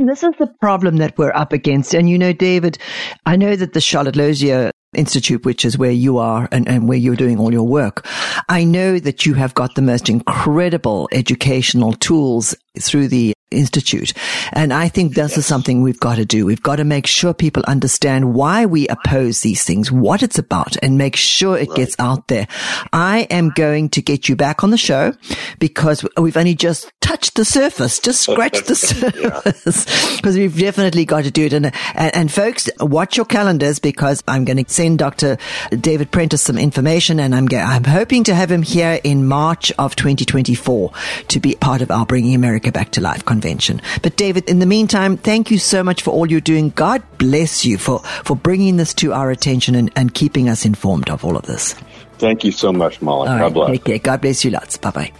this 0.00 0.22
is 0.22 0.32
the 0.38 0.46
problem 0.60 0.96
that 0.96 1.16
we're 1.18 1.34
up 1.34 1.52
against. 1.52 1.94
And 1.94 2.08
you 2.08 2.18
know, 2.18 2.32
David, 2.32 2.78
I 3.26 3.36
know 3.36 3.56
that 3.56 3.72
the 3.72 3.80
Charlotte 3.80 4.16
Lozier 4.16 4.70
Institute, 4.94 5.44
which 5.44 5.64
is 5.64 5.78
where 5.78 5.90
you 5.90 6.18
are 6.18 6.48
and, 6.52 6.68
and 6.68 6.88
where 6.88 6.98
you're 6.98 7.16
doing 7.16 7.38
all 7.38 7.52
your 7.52 7.66
work. 7.66 8.06
I 8.48 8.64
know 8.64 8.98
that 8.98 9.24
you 9.24 9.34
have 9.34 9.54
got 9.54 9.74
the 9.74 9.82
most 9.82 10.08
incredible 10.08 11.08
educational 11.12 11.94
tools 11.94 12.54
through 12.80 13.08
the 13.08 13.34
Institute. 13.52 14.12
And 14.52 14.72
I 14.72 14.88
think 14.88 15.14
this 15.14 15.32
yes. 15.32 15.38
is 15.38 15.46
something 15.46 15.82
we've 15.82 16.00
got 16.00 16.16
to 16.16 16.24
do. 16.24 16.46
We've 16.46 16.62
got 16.62 16.76
to 16.76 16.84
make 16.84 17.06
sure 17.06 17.34
people 17.34 17.62
understand 17.66 18.34
why 18.34 18.66
we 18.66 18.88
oppose 18.88 19.40
these 19.40 19.62
things, 19.62 19.92
what 19.92 20.22
it's 20.22 20.38
about, 20.38 20.76
and 20.82 20.98
make 20.98 21.16
sure 21.16 21.56
it 21.56 21.68
right. 21.68 21.76
gets 21.76 21.96
out 21.98 22.28
there. 22.28 22.48
I 22.92 23.26
am 23.30 23.50
going 23.50 23.90
to 23.90 24.02
get 24.02 24.28
you 24.28 24.36
back 24.36 24.64
on 24.64 24.70
the 24.70 24.78
show 24.78 25.12
because 25.58 26.04
we've 26.16 26.36
only 26.36 26.54
just 26.54 26.90
touched 27.00 27.34
the 27.34 27.44
surface, 27.44 27.98
just 27.98 28.20
scratched 28.30 28.66
the 28.66 28.74
surface 28.74 30.16
because 30.16 30.36
we've 30.36 30.56
definitely 30.56 31.04
got 31.04 31.24
to 31.24 31.30
do 31.30 31.46
it. 31.46 31.52
And, 31.52 31.66
and, 31.94 32.14
and 32.14 32.32
folks, 32.32 32.70
watch 32.80 33.16
your 33.16 33.26
calendars 33.26 33.78
because 33.78 34.22
I'm 34.26 34.44
going 34.44 34.64
to 34.64 34.72
send 34.72 34.98
Dr. 34.98 35.36
David 35.70 36.10
Prentice 36.10 36.42
some 36.42 36.58
information 36.58 37.20
and 37.20 37.34
I'm, 37.34 37.48
I'm 37.52 37.84
hoping 37.84 38.24
to 38.24 38.34
have 38.34 38.50
him 38.50 38.62
here 38.62 39.00
in 39.04 39.26
March 39.26 39.72
of 39.78 39.94
2024 39.96 40.90
to 41.28 41.40
be 41.40 41.54
part 41.56 41.82
of 41.82 41.90
our 41.90 42.06
Bringing 42.06 42.34
America 42.34 42.61
Back 42.70 42.90
to 42.92 43.00
Life 43.00 43.24
convention. 43.24 43.80
But 44.02 44.16
David, 44.16 44.48
in 44.48 44.58
the 44.58 44.66
meantime, 44.66 45.16
thank 45.16 45.50
you 45.50 45.58
so 45.58 45.82
much 45.82 46.02
for 46.02 46.10
all 46.10 46.30
you're 46.30 46.40
doing. 46.40 46.70
God 46.70 47.02
bless 47.18 47.64
you 47.64 47.78
for, 47.78 47.98
for 48.00 48.36
bringing 48.36 48.76
this 48.76 48.94
to 48.94 49.12
our 49.12 49.30
attention 49.30 49.74
and, 49.74 49.90
and 49.96 50.14
keeping 50.14 50.48
us 50.48 50.64
informed 50.64 51.10
of 51.10 51.24
all 51.24 51.36
of 51.36 51.44
this. 51.46 51.74
Thank 52.18 52.44
you 52.44 52.52
so 52.52 52.72
much, 52.72 53.02
Molly. 53.02 53.26
God 53.26 53.54
bless. 53.54 53.70
Take 53.70 53.84
care. 53.84 53.98
God 53.98 54.20
bless 54.20 54.44
you 54.44 54.50
lots. 54.52 54.76
Bye 54.78 54.90
bye. 54.90 55.12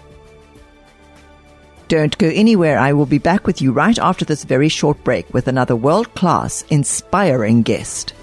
Don't 1.88 2.16
go 2.16 2.28
anywhere. 2.28 2.78
I 2.78 2.94
will 2.94 3.06
be 3.06 3.18
back 3.18 3.46
with 3.46 3.60
you 3.60 3.72
right 3.72 3.98
after 3.98 4.24
this 4.24 4.44
very 4.44 4.70
short 4.70 5.02
break 5.04 5.32
with 5.34 5.46
another 5.46 5.76
world 5.76 6.14
class, 6.14 6.62
inspiring 6.70 7.62
guest. 7.62 8.14